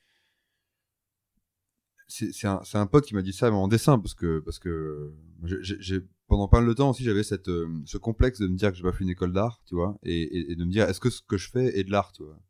[2.09, 5.13] c'est un, un pote qui m'a dit ça en dessin parce que parce que
[5.43, 8.71] j'ai pendant pas mal de temps aussi j'avais cette euh, ce complexe de me dire
[8.71, 10.89] que j'ai pas fait une école d'art tu vois et, et, et, de me dire
[10.89, 12.41] est-ce que ce que je fais est de l'art tu vois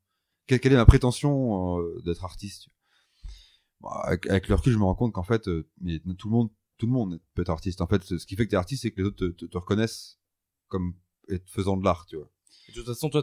[0.49, 2.68] quelle, est ma prétention euh, d'être artiste
[3.84, 5.68] avec, avec, le recul, je me rends compte qu'en fait, euh,
[6.18, 7.80] tout le monde, tout le monde peut être artiste.
[7.80, 9.44] En fait, ce qui fait que tu es artiste, c'est que les autres te, te,
[9.44, 10.18] te, reconnaissent
[10.66, 10.94] comme
[11.46, 12.28] faisant de l'art, tu vois.
[12.68, 13.22] de toute façon, toi,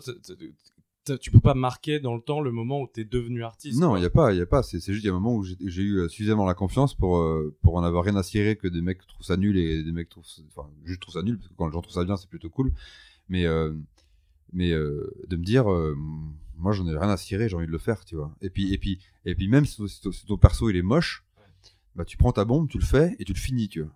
[1.20, 3.80] tu peux pas marquer dans le temps le moment où tu es devenu artiste.
[3.80, 4.64] Non, il y a pas, il y a pas.
[4.64, 7.22] C'est juste il y a un moment où j'ai eu euh, suffisamment la confiance pour
[7.62, 10.10] pour en avoir rien à cirer que des mecs trouvent ça nul et des mecs
[10.10, 12.30] trouvent, enfin, juste trouvent ça nul parce que quand les gens trouvent ça bien, c'est
[12.30, 12.72] plutôt cool.
[13.28, 13.46] Mais
[14.54, 15.66] mais de me dire
[16.58, 18.36] moi j'en ai rien à cirer, j'ai envie de le faire, tu vois.
[18.42, 19.82] Et puis et puis et puis même si,
[20.28, 21.26] ton perso il est moche,
[21.96, 23.92] bah tu prends ta bombe, tu le fais et tu le finis, tu vois.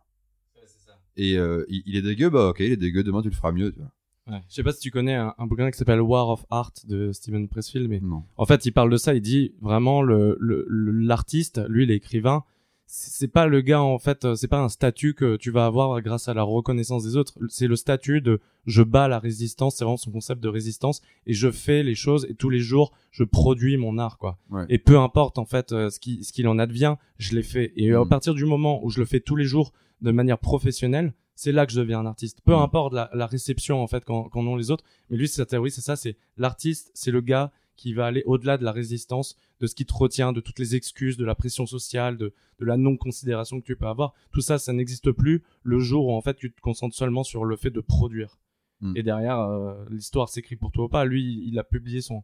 [0.55, 0.93] Ouais, ça.
[1.18, 3.72] Et euh, il, est dégueu, bah ok, il est dégueu, demain tu le feras mieux,
[3.72, 3.91] tu vois.
[4.28, 4.41] Ouais.
[4.47, 7.12] Je sais pas si tu connais un, un bouquin qui s'appelle War of Art de
[7.12, 8.24] Steven Pressfield, mais non.
[8.38, 12.43] en fait il parle de ça, il dit vraiment le l'artiste, le, lui l'écrivain,
[12.92, 16.28] c'est pas le gars en fait c'est pas un statut que tu vas avoir grâce
[16.28, 19.96] à la reconnaissance des autres c'est le statut de je bats la résistance c'est vraiment
[19.96, 23.78] son concept de résistance et je fais les choses et tous les jours je produis
[23.78, 24.66] mon art quoi ouais.
[24.70, 27.74] et peu importe en fait euh, ce qui ce qu'il en advient je l'ai fait
[27.76, 28.10] et à mm.
[28.10, 29.72] partir du moment où je le fais tous les jours
[30.02, 32.60] de manière professionnelle c'est là que je deviens un artiste peu mm.
[32.60, 35.82] importe la, la, réception en fait qu'en ont les autres mais lui sa théorie c'est
[35.82, 39.74] ça c'est l'artiste c'est le gars qui va aller au-delà de la résistance, de ce
[39.74, 43.62] qui te retient, de toutes les excuses, de la pression sociale, de, de la non-considération
[43.62, 44.14] que tu peux avoir.
[44.34, 47.46] Tout ça, ça n'existe plus le jour où en fait tu te concentres seulement sur
[47.46, 48.38] le fait de produire.
[48.82, 48.98] Mm.
[48.98, 51.06] Et derrière, euh, l'histoire s'écrit pour toi ou pas.
[51.06, 52.22] Lui, il a publié son,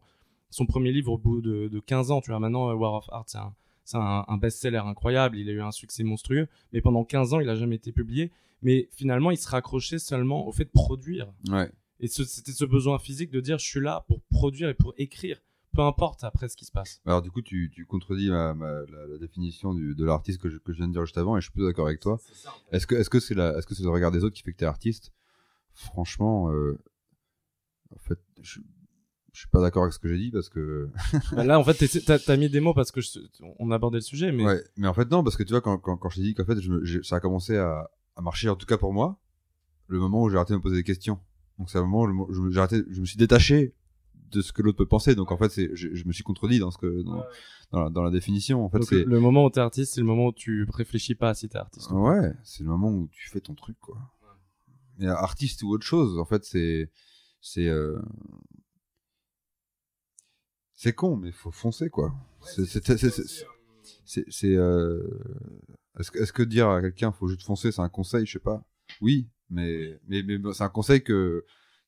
[0.50, 2.20] son premier livre au bout de, de 15 ans.
[2.20, 3.54] Tu vois, maintenant, euh, War of Art, c'est un,
[3.84, 5.38] c'est un, un best-seller incroyable.
[5.38, 6.48] Il a eu un succès monstrueux.
[6.74, 8.30] Mais pendant 15 ans, il a jamais été publié.
[8.60, 11.32] Mais finalement, il se raccrochait seulement au fait de produire.
[11.48, 11.70] Ouais.
[12.00, 15.40] Et c'était ce besoin physique de dire je suis là pour produire et pour écrire,
[15.76, 17.00] peu importe après ce qui se passe.
[17.06, 20.48] Alors du coup, tu, tu contredis ma, ma, la, la, définition du, de l'artiste que
[20.48, 22.18] je, que je viens de dire juste avant et je suis plutôt d'accord avec toi.
[22.72, 24.52] Est-ce que est-ce que c'est la est-ce que c'est le regard des autres qui fait
[24.52, 25.12] que t'es artiste?
[25.74, 26.78] Franchement, euh,
[27.94, 28.60] en fait, je,
[29.32, 30.88] je suis pas d'accord avec ce que j'ai dit parce que
[31.32, 33.20] bah là en fait t'as as mis des mots parce que je,
[33.58, 35.76] on abordait le sujet mais ouais mais en fait non parce que tu vois quand
[35.76, 38.56] quand, quand je t'ai dit qu'en fait je, ça a commencé à, à marcher en
[38.56, 39.20] tout cas pour moi
[39.88, 41.20] le moment où j'ai arrêté de me poser des questions
[41.58, 43.74] donc c'est un moment où je me suis détaché
[44.30, 45.14] de ce que l'autre peut penser.
[45.14, 47.24] Donc en fait, c'est, je, je, me suis contredit dans ce que dans,
[47.72, 48.64] dans, la, dans la, définition.
[48.64, 51.14] En fait, Donc, c'est le moment où t'es artiste, c'est le moment où tu réfléchis
[51.14, 51.90] pas si t'es artiste.
[51.90, 53.98] Ouais, c'est le moment où tu fais ton truc, quoi.
[54.98, 56.90] Mais artiste ou autre chose, en fait, c'est
[57.40, 58.00] c'est euh...
[60.74, 62.14] c'est con, mais faut foncer, quoi.
[62.40, 62.96] c'est c'est
[64.04, 65.02] c'est c'est euh...
[65.98, 68.38] est-ce que est-ce que dire à quelqu'un faut juste foncer, c'est un conseil, je sais
[68.38, 68.64] pas.
[69.00, 71.44] Oui, mais mais, mais c'est un conseil que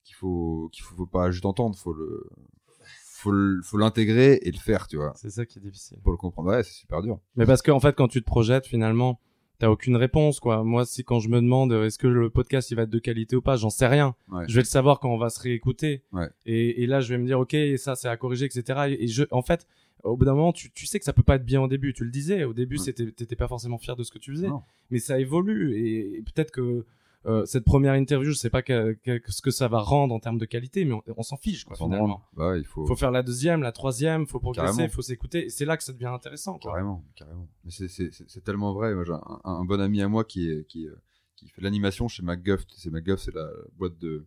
[0.09, 4.87] qu'il faut qu'il faut, faut, pas juste entendre, faut le faut l'intégrer et le faire,
[4.87, 5.13] tu vois.
[5.17, 5.99] C'est ça qui est difficile.
[6.03, 7.19] Pour le comprendre, ouais, c'est super dur.
[7.37, 9.21] Mais parce qu'en en fait, quand tu te projettes, finalement,
[9.59, 10.63] t'as aucune réponse quoi.
[10.65, 12.99] Moi, c'est quand je me demande euh, est-ce que le podcast il va être de
[13.01, 14.15] qualité ou pas, j'en sais rien.
[14.31, 14.45] Ouais.
[14.49, 16.05] Je vais le savoir quand on va se réécouter.
[16.13, 16.29] Ouais.
[16.47, 18.81] Et, et là, je vais me dire ok, ça c'est à corriger, etc.
[18.91, 19.67] Et, et je, en fait,
[20.05, 21.93] au bout d'un moment, tu, tu sais que ça peut pas être bien au début.
[21.93, 22.85] Tu le disais, au début, Ouais.
[22.85, 24.63] c'était, t'étais pas forcément fier de ce que tu faisais, Non.
[24.91, 26.87] mais ça évolue et, et peut-être que
[27.27, 30.21] euh, cette première interview, je sais pas que- que- ce que ça va rendre en
[30.21, 32.23] termes de qualité, mais on, on s'en fiche quoi finalement.
[32.35, 32.87] Bah il faut.
[32.87, 34.89] Faut faire la deuxième, la troisième, faut progresser, Carrément.
[34.93, 35.47] faut s'écouter.
[35.47, 36.59] Et c'est là que ça devient intéressant.
[36.59, 36.73] Quoi.
[36.73, 37.49] Carrément, carrément.
[37.65, 38.95] Mais c'est- tellement vrai.
[38.95, 40.95] Moi, j'ai un, un bon ami à moi qui, est, qui, euh,
[41.37, 42.65] qui fait l'animation chez MacGuff.
[42.77, 44.27] C'est MacGuff, c'est la boîte de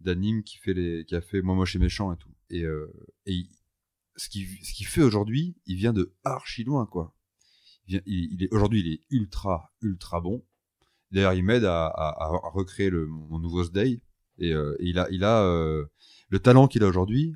[0.00, 2.30] d'anime qui fait les, qui a fait Moi Moche et Méchant et tout.
[2.50, 2.92] Et, euh,
[3.26, 3.50] et il-
[4.16, 7.14] ce qu'il ce qu'il fait aujourd'hui, il vient de archi loin, quoi.
[7.86, 10.44] Il, vient- il, il est aujourd'hui, il est ultra, ultra bon.
[11.10, 14.00] D'ailleurs, il m'aide à, à, à recréer le, mon nouveau Sday.
[14.38, 15.86] Et, euh, et il a, il a euh,
[16.28, 17.34] le talent qu'il a aujourd'hui.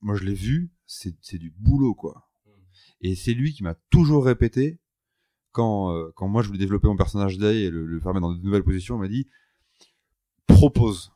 [0.00, 0.70] Moi, je l'ai vu.
[0.86, 2.28] C'est du boulot, quoi.
[3.00, 4.80] Et c'est lui qui m'a toujours répété
[5.52, 8.26] quand, euh, quand moi je voulais développer mon personnage Day et le, le faire mettre
[8.26, 9.28] dans de nouvelles positions, il m'a dit
[10.46, 11.12] propose.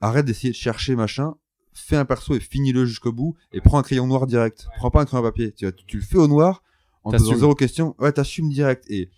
[0.00, 1.34] Arrête d'essayer de chercher machin,
[1.72, 4.66] fais un perso et finis-le jusqu'au bout et prends un crayon noir direct.
[4.76, 5.52] Prends pas un crayon à papier.
[5.52, 6.62] Tu, le fais au noir
[7.04, 7.94] en te zéro question.
[7.98, 9.10] Ouais, t'assumes direct et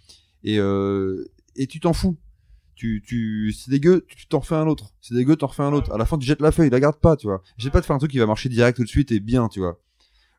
[0.43, 1.25] et euh,
[1.57, 2.17] et tu t'en fous.
[2.75, 4.93] Tu, tu, c'est dégueu, tu t'en fais un autre.
[5.01, 5.91] C'est dégueu, t'en refais un autre.
[5.93, 7.43] À la fin, tu jettes la feuille, la garde pas, tu vois.
[7.57, 9.49] J'ai pas de faire un truc qui va marcher direct tout de suite et bien,
[9.49, 9.81] tu vois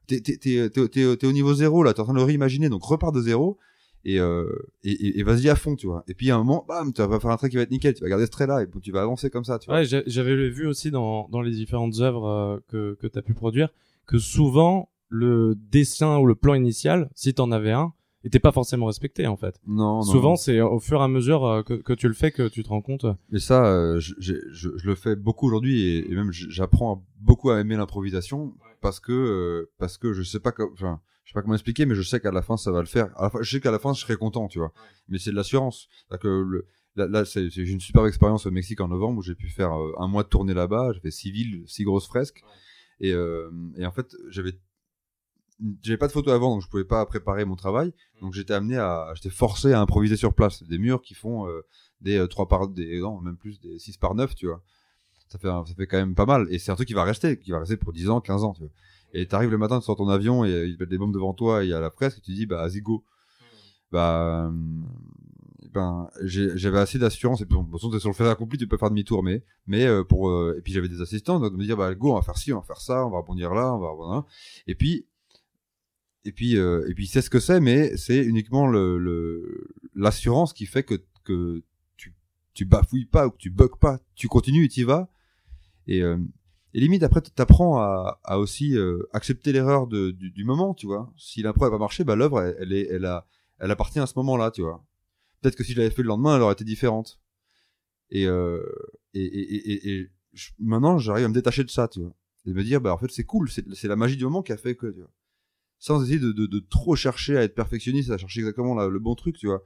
[0.08, 2.84] t'es t'es- t'es- t'es- au niveau zéro là, t'es en train de le réimaginer, donc
[2.84, 3.58] repars de zéro
[4.06, 4.46] et, euh,
[4.84, 6.04] et, vas-y à fond, tu vois.
[6.08, 7.94] Et puis à un moment, bam, tu vas faire un trait qui va être nickel,
[7.94, 9.70] tu vas garder ce trait là et tu vas avancer comme ça, tu.
[9.70, 13.22] Ouais, j'a- j'avais vu aussi dans, dans les différentes œuvres euh, que, que tu as
[13.22, 13.70] pu produire
[14.06, 17.92] que souvent le dessin ou le plan initial, si t'en avais un,
[18.28, 19.60] était pas forcément respecté en fait.
[19.66, 20.02] Non, non.
[20.04, 22.64] Souvent, c'est au fur et à mesure euh, que, que tu le fais que tu
[22.64, 23.06] te rends compte.
[23.30, 27.06] Mais ça, euh, je, j'ai- je, je le fais beaucoup aujourd'hui et, et même j'apprends
[27.20, 31.32] beaucoup à aimer l'improvisation parce que euh, parce que je sais pas co- enfin je
[31.32, 33.10] sais pas comment expliquer mais je sais qu'à la fin ça va le faire.
[33.18, 34.72] À la fin, je sais qu'à la fin je serai content, tu vois.
[35.10, 35.88] Mais c'est de l'assurance.
[36.22, 36.66] Que le,
[36.96, 39.72] là, là c'est j'ai une super expérience au Mexique en novembre où j'ai pu faire
[40.00, 40.92] un mois de tournée là-bas.
[40.94, 42.44] J'ai fait six villes, six grosses fresques
[43.00, 44.54] et euh, et en fait j'avais
[45.82, 47.94] j'avais pas de photos avant donc je pouvais pas préparer mon travail.
[48.22, 50.64] Donc j'étais amené à j'étais forcé à improviser sur place.
[50.64, 51.62] Des murs qui font euh,
[52.02, 54.62] des euh, 3 par des non même plus des 6 par 9 tu vois.
[55.30, 56.48] Ça fait un- ça fait quand même pas mal.
[56.52, 58.54] Et c'est un truc qui va rester qui va rester pour 10 ans 15 ans
[58.54, 58.72] tu vois.
[59.14, 61.34] Et t'arrives le matin tu sors ton avion et il y a des bombes devant
[61.34, 63.04] toi et il y a la presse et tu dis bah vas-y go.
[63.92, 64.52] Bah euh,
[65.74, 67.42] ben j'avais assez d'assurance.
[67.42, 69.24] Et puis bon, de toute façon t'es sur le fait accompli tu peux faire demi-tour
[69.24, 72.12] mais mais euh, pour et puis j'avais des assistants donc de me dire bah go
[72.12, 74.26] on va faire ci on va faire ça on va rebondir là on va voilà.
[74.68, 75.06] et puis
[76.28, 80.52] et puis euh, et puis c'est ce que c'est mais c'est uniquement le le- l'assurance
[80.52, 81.64] qui fait que que
[81.96, 82.14] tu
[82.54, 84.00] tu bafouilles pas ou que tu bugs pas.
[84.16, 85.10] Tu continues et tu y vas.
[85.88, 86.18] Et euh,
[86.74, 91.10] et limite après t'apprends à à aussi euh, accepter l'erreur du, du moment tu vois.
[91.16, 93.26] Si l'impro n'a pas marché bah l'œuvre elle, elle est elle a
[93.60, 94.86] elle appartient à ce moment là tu vois.
[95.42, 97.22] Peut-être que si je l'avais fait le lendemain elle aurait été différente.
[98.10, 98.62] Et euh,
[99.14, 100.10] et et et, et,
[100.60, 102.14] maintenant j'arrive à me détacher de ça tu vois.
[102.46, 103.50] Et me dire bah en fait c'est cool.
[103.50, 105.12] C'est la magie du moment qui a fait que tu vois
[105.80, 109.00] sans essayer de, de, de trop chercher à être perfectionniste, à chercher exactement la- le
[109.00, 109.64] bon truc, tu vois.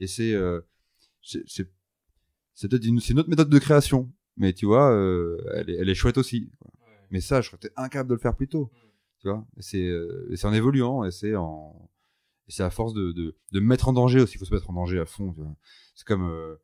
[0.00, 0.60] Et c'est euh,
[1.22, 5.88] c'est peut-être une, une autre méthode de création, mais tu vois, euh, elle, est, elle
[5.88, 6.50] est chouette aussi.
[7.10, 8.70] Mais ça, je serais peut-être incapable de le faire plus tôt,
[9.20, 9.46] tu vois.
[9.58, 11.90] C'est euh, en évoluant, et c'est en
[12.48, 14.34] c'est à force de, de de me mettre en danger aussi.
[14.34, 15.34] Il faut se mettre en danger à fond.
[15.94, 16.56] C'est comme euh,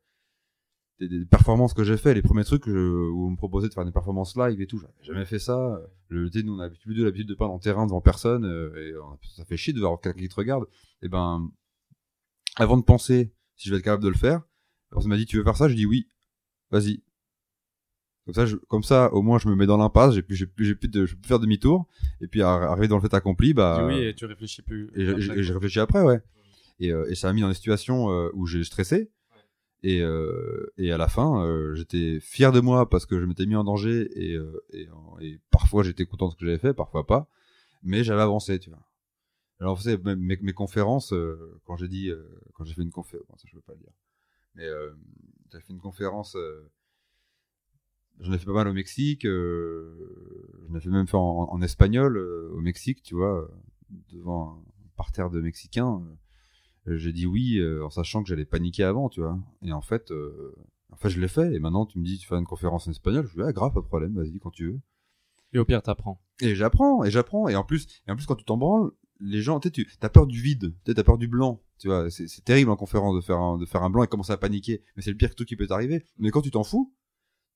[1.07, 3.73] des, des performances que j'ai fait, les premiers trucs euh, où on me proposait de
[3.73, 5.81] faire des performances live et tout, j'avais jamais fait ça.
[6.09, 8.75] Le thé, nous on a plus de l'habitude de peindre en terrain devant personne euh,
[8.75, 10.65] et on a- ça fait chier de voir quelqu'un qui te regarde.
[11.01, 11.49] Et ben,
[12.57, 14.39] avant de penser si je vais être capable de le faire,
[14.91, 16.07] la personne m'a dit tu veux faire ça, je dis oui,
[16.71, 17.01] vas-y.
[18.25, 20.45] Comme ça, je, comme ça, au moins je me mets dans l'impasse, j'ai plus, j'ai
[20.45, 21.87] plus, j'ai plus de, je peux faire demi-tour.
[22.21, 23.83] Et puis arriver dans le fait accompli, bah.
[23.87, 24.91] Oui et tu réfléchis plus.
[24.95, 26.21] Et j'ai- réfléchi après, ouais.
[26.79, 29.09] Et, euh, et ça m'a mis dans des situations euh, où j'ai stressé.
[29.83, 33.47] Et, euh, et à la fin, euh, j'étais fier de moi parce que je m'étais
[33.47, 34.63] mis en danger et, euh,
[35.19, 37.27] et, parfois j'étais content de ce que j'avais fait, parfois pas.
[37.83, 38.87] Mais j'avais avancé, tu vois.
[39.59, 41.13] Alors vous savez, mes, conférences,
[41.65, 42.11] quand j'ai dit,
[42.53, 43.93] quand j'ai fait une conférence, bon, ça je veux pas le dire,
[44.55, 44.67] mais
[45.51, 46.35] j'ai fait une conférence,
[48.19, 52.17] j'en ai fait pas mal au Mexique, j'en ai fait même fait en, en espagnol
[52.17, 53.51] au Mexique, tu vois,
[54.11, 56.01] devant un parterre de Mexicains.
[56.87, 59.37] Euh, j'ai dit oui euh, en sachant que j'allais paniquer avant, tu vois.
[59.63, 60.55] Et en fait, euh,
[60.91, 61.53] en fait, je l'ai fait.
[61.53, 63.27] Et maintenant, tu me dis, tu fais une conférence en espagnol.
[63.27, 64.79] Je dis, ah, grave, pas de problème, vas-y quand tu veux.
[65.53, 66.21] Et au pire, t'apprends.
[66.41, 67.47] Et j'apprends, et j'apprends.
[67.47, 69.87] Et en plus, et en plus, quand tu t'en branles, les gens, tu sais, tu
[70.01, 71.61] as peur du vide, tu as peur du blanc.
[71.77, 74.07] Tu vois, c'est c'est terrible en conférence de faire un, de faire un blanc et
[74.07, 74.81] commencer à paniquer.
[74.95, 76.03] Mais c'est le pire truc qui peut t'arriver.
[76.17, 76.93] Mais quand tu t'en fous,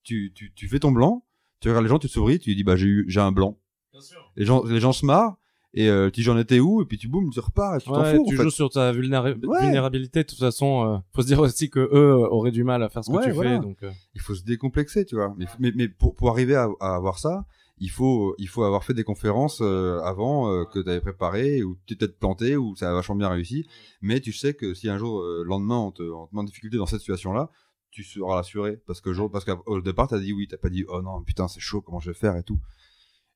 [0.04, 1.26] tu, tu, tu fais ton blanc,
[1.62, 3.60] tu regardes les gens, tu te souris, tu dis, bah, j'ai eu, j'ai un blanc.
[3.92, 4.32] Bien sûr.
[4.36, 5.38] Les gens, les gens se marrent.
[5.76, 6.82] Et euh, tu j'en étais où?
[6.82, 8.44] Et puis tu boum tu repars et tu t'en fous tu en fait.
[8.44, 9.62] joues sur ta vulnéra- Ouais.
[9.62, 10.24] vulnérabilité.
[10.24, 12.90] De toute façon, euh, faut se dire aussi que eux euh, auraient du mal à
[12.90, 13.58] faire ce que Ouais, tu voilà.
[13.58, 13.60] fais.
[13.60, 16.68] Donc, euh, il faut se décomplexer tu vois mais mais, mais pour pour arriver à,
[16.80, 17.46] à avoir ça
[17.78, 21.76] il faut il faut avoir fait des conférences euh, avant que tu avais préparé ou
[21.86, 23.68] tu t'es peut-être planté ou ça a vachement bien réussi
[24.02, 26.46] mais tu sais que si un jour le lendemain on te, on te met en
[26.46, 27.50] difficulté dans cette situation là
[27.92, 31.02] tu seras assuré parce que parce qu'au départ t'as dit oui t'as pas dit oh
[31.02, 32.60] non putain c'est chaud comment je vais faire et tout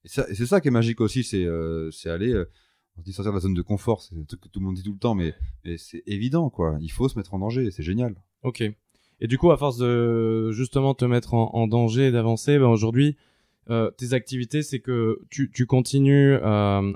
[0.05, 2.49] et, c'est ça qui est magique aussi c'est euh, aller euh,
[2.97, 4.65] on se dit sortir de la zone de confort c'est un truc que tout le
[4.65, 5.33] monde dit tout le temps mais,
[5.65, 8.63] mais c'est évident quoi il faut se mettre en danger c'est génial ok.
[9.21, 12.67] Et du coup, à force de justement te mettre en, en danger et d'avancer, ben
[12.67, 13.17] aujourd'hui,
[13.69, 16.41] euh, tes activités, c'est que tu, tu continues euh,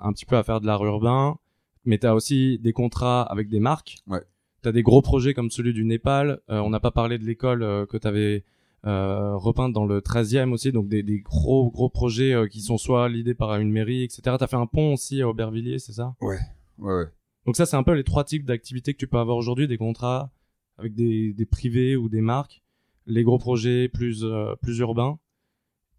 [0.02, 1.38] un petit peu à faire de l'art urbain,
[1.86, 3.98] mais tu as aussi des contrats avec des marques.
[4.08, 4.22] Ouais.
[4.64, 6.40] Tu as des gros projets comme celui du Népal.
[6.48, 8.46] On n'a pas parlé de l'école que tu avais
[8.86, 12.78] euh, repeinte dans le 13e aussi, donc des, des gros gros projets euh, qui sont
[12.78, 14.22] soit l'idée par une mairie, etc.
[14.38, 16.16] Tu as fait un pont aussi à Aubervilliers, c'est ça?
[16.22, 16.40] Ouais
[16.78, 17.06] ouais
[17.46, 19.78] Donc ça, c'est un peu les trois types d'activités que tu peux avoir aujourd'hui, des
[19.78, 20.32] contrats
[20.78, 22.64] avec des, des privés ou des marques,
[23.06, 25.20] les gros projets plus, euh, plus urbains.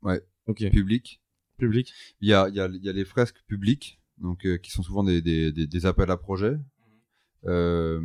[0.02, 0.20] Ouais.
[0.46, 1.20] Ok, public
[1.56, 1.92] public.
[2.20, 4.82] Il y a, il y a, y a les fresques publiques, donc euh, qui sont
[4.82, 6.56] souvent des, des, des, appels à projets.
[7.44, 8.00] Euh,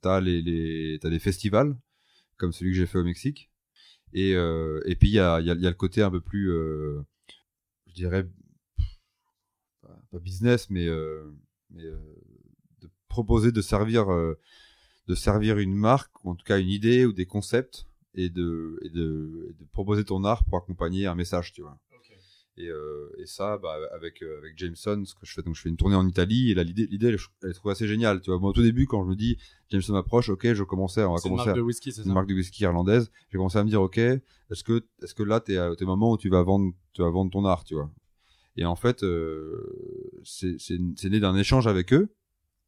[0.00, 1.76] t'as les, les t'as des festivals
[2.36, 3.50] comme celui que j'ai fait au Mexique.
[4.12, 6.20] Et euh, et puis il y a, y a y a le côté un peu
[6.20, 7.00] plus, euh,
[7.86, 8.28] je dirais
[9.82, 11.24] pas, business, mais euh,
[11.70, 14.06] mais de proposer de servir
[15.08, 18.78] de servir une marque ou en tout cas une idée ou des concepts et de
[18.82, 21.78] et de, et de proposer ton art pour accompagner un message, tu vois.
[22.58, 25.62] Et, euh, et ça, bah, avec euh, avec Jameson, ce que je fais, donc je
[25.62, 28.20] fais une tournée en Italie et là l'idée, l'idée, elle, elle est trouvée assez géniale.
[28.20, 29.38] Tu vois, moi au tout début, quand je me dis
[29.70, 32.02] Jameson m'approche, ok, je commençais, on va C'est une commencer marque à de whisky, c'est
[32.02, 33.10] une ça marque de whisky irlandaise.
[33.30, 36.18] J'ai commencé à me dire, ok, est-ce que est-ce que là t'es tes moments où
[36.18, 37.90] tu vas vendre, tu vas vendre ton art, tu vois.
[38.58, 42.12] Et en fait, euh, c'est c'est c'est né d'un échange avec eux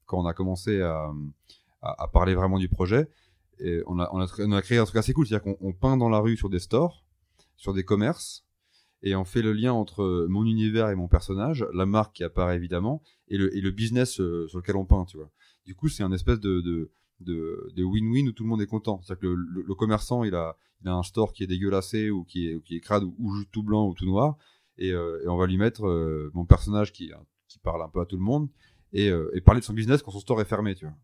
[0.07, 1.13] quand on a commencé à
[1.83, 3.11] à, à parler vraiment du projet.
[3.59, 5.75] Et on a on a, on a créé un truc assez cool, c'est-à-dire qu'on on
[5.75, 7.05] peint dans la rue sur des stores,
[7.59, 8.47] sur des commerces
[9.05, 12.57] et on fait le lien entre mon univers et mon personnage, la marque qui apparaît
[12.57, 15.31] évidemment, et le, et le business euh, sur lequel on peint, tu vois.
[15.67, 16.91] Du coup, c'est un espèce de, de,
[17.21, 19.01] de, win-win où tout le monde est content.
[19.03, 22.49] C'est-à-dire que le, commerçant, il a, il a un store qui est dégueulassé ou qui
[22.49, 24.39] est, ou qui est crade ou, ou tout blanc ou tout noir,
[24.79, 27.13] et, euh, et on va lui mettre euh, mon personnage qui,
[27.47, 28.49] qui parle un peu à tout le monde,
[28.95, 30.95] et, euh, et parler de son business quand son store est fermé, tu vois.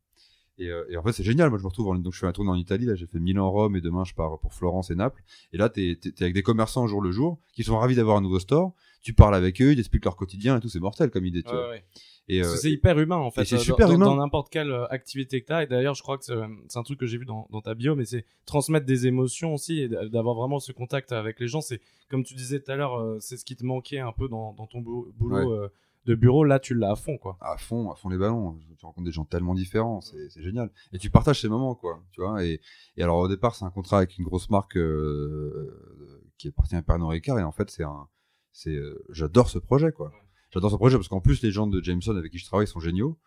[0.61, 1.48] Et, euh, et en fait, c'est génial.
[1.50, 1.88] Moi, je me retrouve.
[1.88, 2.84] En, donc, je fais un tournée en Italie.
[2.84, 5.22] Là, j'ai fait Milan, Rome, et demain, je pars pour Florence et Naples.
[5.52, 8.16] Et là, t'es es, avec des commerçants au jour le jour qui sont ravis d'avoir
[8.16, 8.72] un nouveau store.
[9.02, 10.68] Tu parles avec eux, ils t'expliquent leur quotidien et tout.
[10.68, 11.42] C'est mortel comme idée.
[11.42, 11.70] Tu Ouais, vois.
[11.70, 11.84] ouais.
[12.28, 13.44] Et, euh, c'est hyper humain en fait.
[13.44, 14.06] c'est euh, super dans, humain.
[14.06, 15.64] Dans n'importe quelle activité que tu as.
[15.64, 17.96] Et d'ailleurs, je crois que c'est un truc que j'ai vu dans, dans ta bio,
[17.96, 21.61] mais c'est transmettre des émotions aussi et d'avoir vraiment ce contact avec les gens.
[21.62, 24.52] C'est comme tu disais tout à l'heure, c'est ce qui te manquait un peu dans,
[24.52, 25.72] dans ton bou- boulot euh,
[26.07, 26.44] de bureau.
[26.44, 27.36] Là, tu l'as à fond quoi.
[27.40, 28.59] à fond, à fond les ballons.
[28.78, 30.70] Tu rencontres des gens tellement différents, c'est génial.
[30.92, 32.03] Et tu partages ces moments, quoi.
[32.12, 32.44] Tu vois.
[32.44, 32.61] Et,
[32.98, 37.11] alors au départ, c'est un contrat avec une grosse marque euh, qui appartient à Pernod
[37.11, 37.38] Ricard.
[37.38, 38.09] Et en fait, c'est un,
[38.53, 40.12] c'est, euh, j'adore ce projet, quoi.
[40.51, 42.80] J'adore ce projet parce qu'en plus, les gens de Jameson avec qui je travaille sont
[42.80, 43.18] géniaux.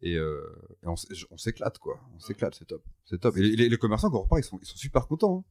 [0.00, 0.40] Et, euh,
[0.84, 0.94] on,
[1.36, 1.98] s'éclate, quoi.
[2.14, 2.84] On s'éclate, c'est top.
[3.04, 3.36] C'est top.
[3.36, 5.38] Et les commerçants, quand on repart, ils sont, ils sont super contents.
[5.38, 5.44] hein.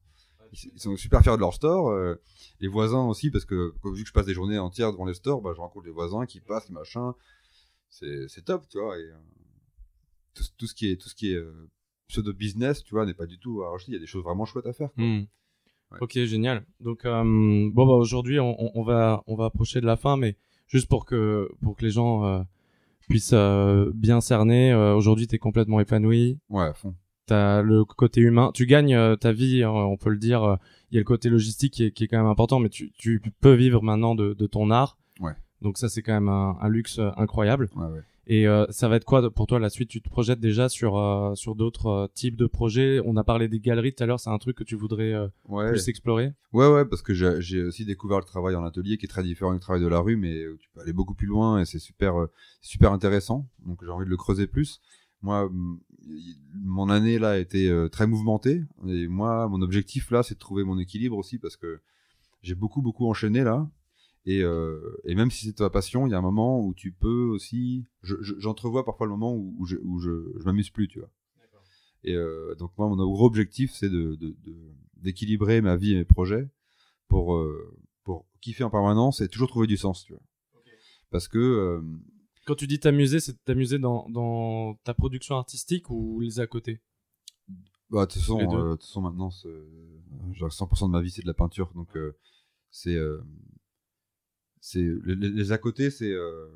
[0.52, 1.88] Ils, sont super fiers de leur store.
[1.88, 2.20] euh,
[2.60, 5.42] les voisins aussi, parce que vu que je passe des journées entières devant les stores,
[5.42, 7.14] bah, je rencontre les voisins qui passent, machin.
[7.90, 8.98] C'est c'est top, tu vois.
[8.98, 9.16] Et, euh,
[10.34, 11.68] tout, tout ce qui est, tout ce qui est euh,
[12.08, 13.76] pseudo business, tu vois, n'est pas du tout à.
[13.86, 14.92] Il y a des choses vraiment chouettes à faire.
[14.92, 15.04] quoi.
[15.04, 15.26] Hmm.
[15.90, 15.98] Ouais.
[16.02, 16.66] Ok, génial.
[16.80, 20.36] Donc bon bah aujourd'hui on, va on va approcher de la fin, mais
[20.66, 22.46] juste pour que pour que les gens
[23.08, 23.32] puissent
[23.94, 26.38] bien cerner, aujourd'hui t'es complètement épanoui.
[26.50, 26.94] Ouais, à fond.
[27.28, 30.42] T'as le côté humain, tu gagnes euh, ta vie, hein, on peut le dire.
[30.42, 30.56] euh,
[30.90, 32.90] Il y a le côté logistique qui est, qui est quand même important, mais tu,
[32.98, 34.96] tu peux vivre maintenant de, de ton art.
[35.20, 35.32] Ouais.
[35.60, 37.68] Donc ça c'est quand même un, un luxe euh, incroyable.
[37.76, 38.00] Ouais, ouais.
[38.30, 39.88] Et euh, ça va être quoi pour toi la suite?
[39.88, 43.00] Tu te projettes déjà sur euh, sur d'autres euh, types de projets?
[43.06, 45.28] On a parlé des galeries tout à l'heure, c'est un truc que tu voudrais euh,
[45.46, 45.70] Ouais.
[45.70, 46.32] plus explorer?
[46.52, 49.52] Ouais, ouais, parce que j'ai aussi découvert le travail en atelier qui est très différent
[49.54, 52.18] du travail de la rue, mais tu peux aller beaucoup plus loin et c'est super,
[52.20, 53.46] euh, super intéressant.
[53.66, 54.80] Donc j'ai envie de le creuser plus.
[55.22, 55.50] Moi,
[56.54, 60.38] mon année là a été euh, très mouvementée et moi, mon objectif là, c'est de
[60.38, 61.80] trouver mon équilibre aussi parce que
[62.42, 63.68] j'ai beaucoup, beaucoup enchaîné là.
[64.26, 66.92] Et, euh, et même si c'est ta passion, il y a un moment où tu
[66.92, 67.84] peux aussi.
[68.02, 70.98] je- je- J'entrevois parfois le moment où, où je, où je, je m'amuse plus, tu
[70.98, 71.10] vois.
[72.04, 75.96] Et euh, donc moi, mon gros objectif, c'est de, de, de- d'équilibrer ma vie et
[75.96, 76.48] mes projets
[77.08, 80.22] pour euh, pour kiffer en permanence et toujours trouver du sens, tu vois.
[81.10, 81.38] Parce que
[82.48, 86.80] Quand tu dis t'amuser, c'est t'amuser dans, dans ta production artistique ou les à côté?
[87.90, 89.48] Bah, de toute façon, euh, façon maintenant, c'est-
[90.32, 92.16] genre 100% de ma vie c'est de la peinture, donc euh,
[92.70, 93.22] c'est euh,
[94.62, 96.48] c'est les, à côté, c'est euh,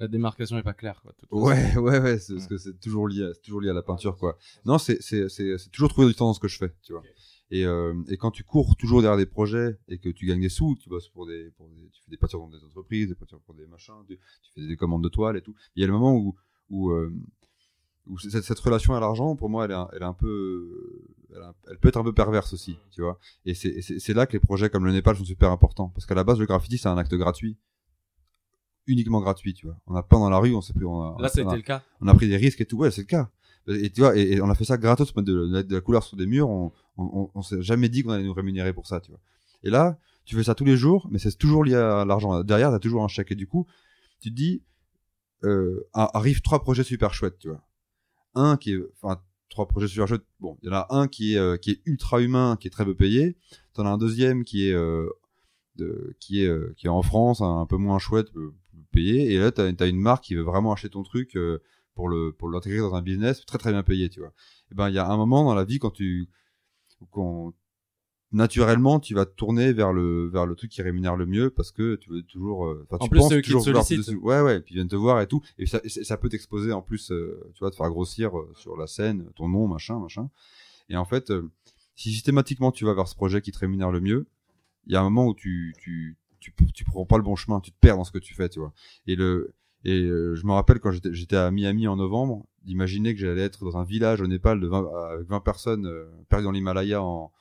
[0.00, 1.12] La démarcation est pas claire, quoi.
[1.30, 4.38] Ouais, ouais, ouais, parce que c'est toujours lié, à, toujours lié à la peinture, quoi.
[4.64, 7.02] Non, c'est, c'est, c'est, toujours trouver du temps dans ce que je fais, tu vois.
[7.50, 10.50] Et, euh, et quand tu cours toujours derrière des projets et que tu gagnes des
[10.50, 13.14] sous, tu bosses pour des, pour des tu fais des peintures dans des entreprises, des
[13.14, 14.18] peintures pour des machins, tu,
[14.54, 15.54] fais des commandes de toiles et tout.
[15.74, 16.34] Il y a le moment où,
[16.68, 17.10] où, euh,
[18.06, 21.42] où cette, cette, relation à l'argent, pour moi, elle est, elle est un peu, elle,
[21.70, 23.18] elle, peut être un peu perverse aussi, tu vois.
[23.46, 26.24] Et c'est, là que les projets comme le Népal sont super importants, parce qu'à la
[26.24, 27.56] base, le graffiti, c'est un acte gratuit
[28.88, 29.76] uniquement gratuit, tu vois.
[29.86, 31.82] On a peint dans la rue, on s'est pris, on a, Là, c'était le cas.
[32.00, 33.30] On a pris des risques et tout, ouais, c'est le cas.
[33.68, 36.26] Et tu vois, et, on a fait ça gratos, de, de, la couleur sur des
[36.26, 39.20] murs, on, on, s'est jamais dit qu'on allait nous rémunérer pour ça, tu vois.
[39.62, 42.42] Et là, tu fais ça tous les jours, mais c'est toujours lié à l'argent.
[42.42, 43.32] Derrière, t'as toujours un chèque.
[43.32, 43.66] Et du coup,
[44.20, 44.62] tu te dis,
[45.44, 47.62] euh, arrivent trois projets super chouettes, tu vois.
[48.34, 50.24] Un qui est, enfin, trois projets super chouettes.
[50.40, 52.70] Bon, il y en a un qui est, euh, qui est ultra humain, qui est
[52.70, 53.36] très peu payé.
[53.74, 55.08] T'en as un deuxième qui est, euh,
[56.20, 58.28] qui est, euh, qui est en France, un, peu moins chouette,
[58.92, 59.32] payé.
[59.32, 61.36] Et là, tu as, une marque qui veut vraiment acheter ton truc
[61.98, 64.32] pour le pour l'intégrer dans un business très très bien payé, tu vois.
[64.70, 66.28] Et ben il y a un moment dans la vie quand tu
[67.10, 67.52] quand
[68.30, 71.96] naturellement tu vas tourner vers le vers le truc qui rémunère le mieux parce que
[71.96, 73.64] tu veux toujours euh, enfin tu penses toujours
[74.22, 76.82] ouais ouais puis ils viennent te voir et tout et ça ça peut t'exposer en
[76.82, 80.30] plus euh, tu vois te faire grossir sur la scène ton nom machin machin
[80.88, 81.32] et en fait
[81.96, 84.28] si systématiquement tu vas vers ce projet qui te rémunère le mieux
[84.86, 87.60] il y a un moment où tu tu tu, tu prends pas le bon chemin,
[87.60, 88.72] tu te perds dans ce que tu fais, tu vois.
[89.08, 89.54] Et le,
[89.88, 93.64] et euh, je me rappelle quand j'étais à Miami en novembre, d'imaginer que j'allais être
[93.64, 97.32] dans un village au Népal de 20, avec 20 personnes euh, perdues dans l'Himalaya en,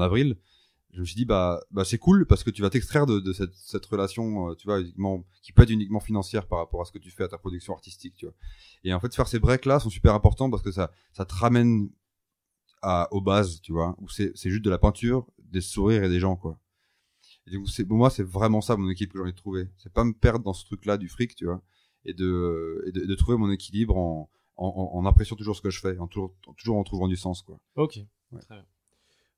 [0.00, 0.38] avril.
[0.92, 3.86] Je me suis dit bah bah c'est cool parce que tu vas t'extraire de, cette,
[3.86, 6.98] relation, euh, tu vois, uniquement, qui peut être uniquement financière par rapport à ce que
[6.98, 8.24] tu fais à ta production artistique.
[8.84, 11.34] Et en fait, faire ces breaks là sont super importants parce que ça ça te
[11.34, 11.90] ramène
[12.82, 16.20] à, aux bases, tu vois, où c'est juste de la peinture, des sourires et des
[16.20, 16.56] gens, quoi.
[17.50, 19.68] Et donc, c'est, pour moi, c'est vraiment ça, mon équipe que j'ai envie de trouver.
[19.76, 21.62] C'est pas me perdre dans ce truc-là du fric, tu vois,
[22.04, 25.80] et de, et de, trouver mon équilibre en, en, en, appréciant toujours ce que je
[25.80, 27.58] fais, en toujours, toujours en trouvant du sens, quoi.
[27.76, 27.98] Ok.
[28.40, 28.64] Très bien.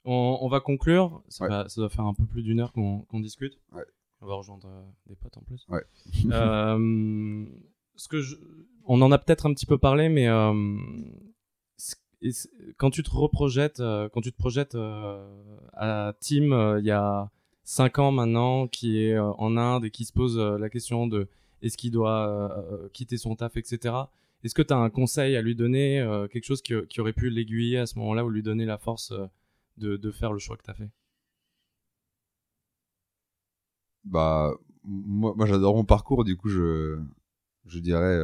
[0.04, 1.22] On, on, va conclure.
[1.28, 3.58] Ça, va, ça, doit faire un peu plus d'une heure qu'on discute.
[3.72, 3.84] Ouais.
[4.20, 5.66] On va rejoindre euh, des potes en plus.
[6.30, 7.46] Euh,
[7.96, 8.36] ce que je,
[8.86, 10.52] on en a peut-être un petit peu parlé, mais euh,
[12.76, 14.78] quand tu te reprojettes, euh, quand tu te projettes à
[15.78, 17.30] euh, il y a
[17.64, 21.28] 5 ans maintenant, qui est en Inde et qui se pose la question de
[21.62, 23.94] est-ce qu'il doit quitter son taf, etc.
[24.42, 27.30] Est-ce que tu as un conseil à lui donner, quelque chose qui, qui, aurait pu
[27.30, 29.12] l'aiguiller à ce moment-là ou lui donner la force
[29.76, 30.90] de, de, faire le choix que tu as fait?
[34.04, 34.52] Bah,
[34.82, 36.98] moi, moi j'adore mon parcours, du coup, je,
[37.66, 38.18] je dirais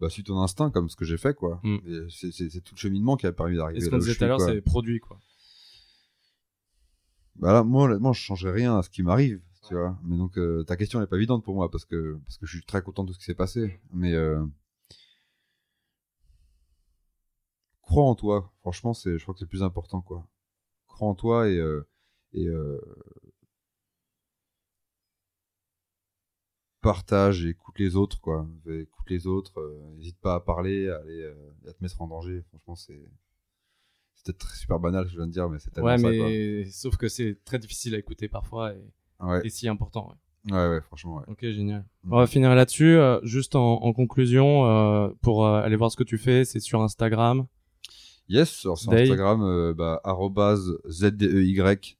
[0.00, 1.60] bah, suis ton instinct, comme ce que j'ai fait, quoi.
[1.64, 2.08] Mm.
[2.08, 3.78] C'est tout le cheminement qui a permis d'arriver.
[3.78, 5.18] Et ce qu'on disait tout à l'heure, c'est produit, quoi.
[7.38, 9.96] Bah là, moi, honnêtement, je changerais rien à ce qui m'arrive, tu vois.
[10.04, 12.56] Mais donc, euh, ta question n'est pas évidente pour moi parce que parce que je
[12.56, 13.80] suis très content de ce qui s'est passé.
[13.92, 14.44] Mais euh...
[17.82, 18.52] crois en toi.
[18.60, 20.26] Franchement, c'est, je crois que c'est le plus important, quoi.
[20.88, 21.86] Crois en toi et euh,
[22.32, 22.78] et euh,
[26.80, 28.46] partage et écoute les autres, quoi.
[28.66, 32.08] Écoute les autres, euh, n'hésite pas à parler, à, aller, euh, à te mettre en
[32.08, 32.42] danger.
[32.50, 33.00] Franchement, c'est.
[34.24, 36.08] C'est peut-être super banal ce que je viens de dire, mais c'est tellement ouais, ça,
[36.08, 38.82] mais sauf que c'est très difficile à écouter parfois et,
[39.44, 40.14] et si important.
[40.50, 40.68] Ouais.
[40.68, 41.24] ouais, franchement, ouais.
[41.28, 41.84] Ok, génial.
[42.04, 42.12] Mm.
[42.12, 42.96] On va finir là-dessus.
[42.96, 47.46] Euh, juste en, en conclusion, pour aller voir ce que tu fais, c'est sur Instagram.
[48.28, 50.02] Yes, sur, Instagram, bah,
[50.88, 51.96] ZDEY,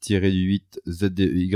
[0.00, 1.48] tiré du 8, ZDEY,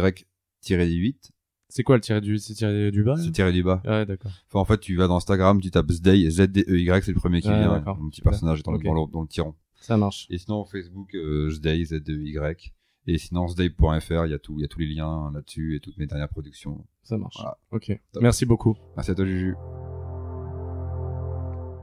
[0.74, 1.32] 8.
[1.68, 3.16] C'est quoi le tiré du, c'est tiré du bas?
[3.16, 3.82] C'est tiré du bas.
[3.84, 4.32] Ouais, d'accord.
[4.48, 7.82] Enfin, en fait, tu vas dans Instagram, tu tapes Z-D-E-Y, c'est le premier qui vient.
[7.98, 8.88] Mon petit personnage dans, okay.
[8.88, 9.54] le, dans, le, tyran.
[9.86, 10.26] Ça marche.
[10.30, 12.72] Et sinon, Facebook, euh, Zday, Z-D-E-Y.
[13.06, 15.80] Et sinon, Zday.fr, il y a tout, il y a tous les liens là-dessus et
[15.80, 16.84] toutes mes dernières productions.
[17.04, 17.36] Ça marche.
[17.36, 17.56] Voilà.
[17.70, 17.96] Ok.
[18.20, 18.74] Merci beaucoup.
[18.96, 19.54] Merci à toi, Juju.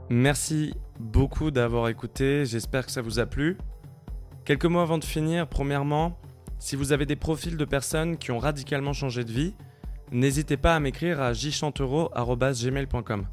[0.09, 2.45] Merci beaucoup d'avoir écouté.
[2.45, 3.57] J'espère que ça vous a plu.
[4.43, 5.47] Quelques mots avant de finir.
[5.47, 6.19] Premièrement,
[6.59, 9.53] si vous avez des profils de personnes qui ont radicalement changé de vie,
[10.11, 13.27] n'hésitez pas à m'écrire à jchantero.gmail.com.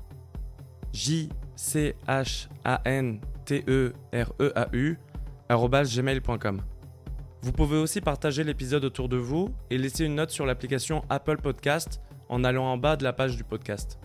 [7.43, 11.39] Vous pouvez aussi partager l'épisode autour de vous et laisser une note sur l'application Apple
[11.39, 13.99] Podcast en allant en bas de la page du podcast.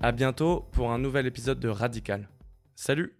[0.00, 2.28] A bientôt pour un nouvel épisode de Radical.
[2.74, 3.16] Salut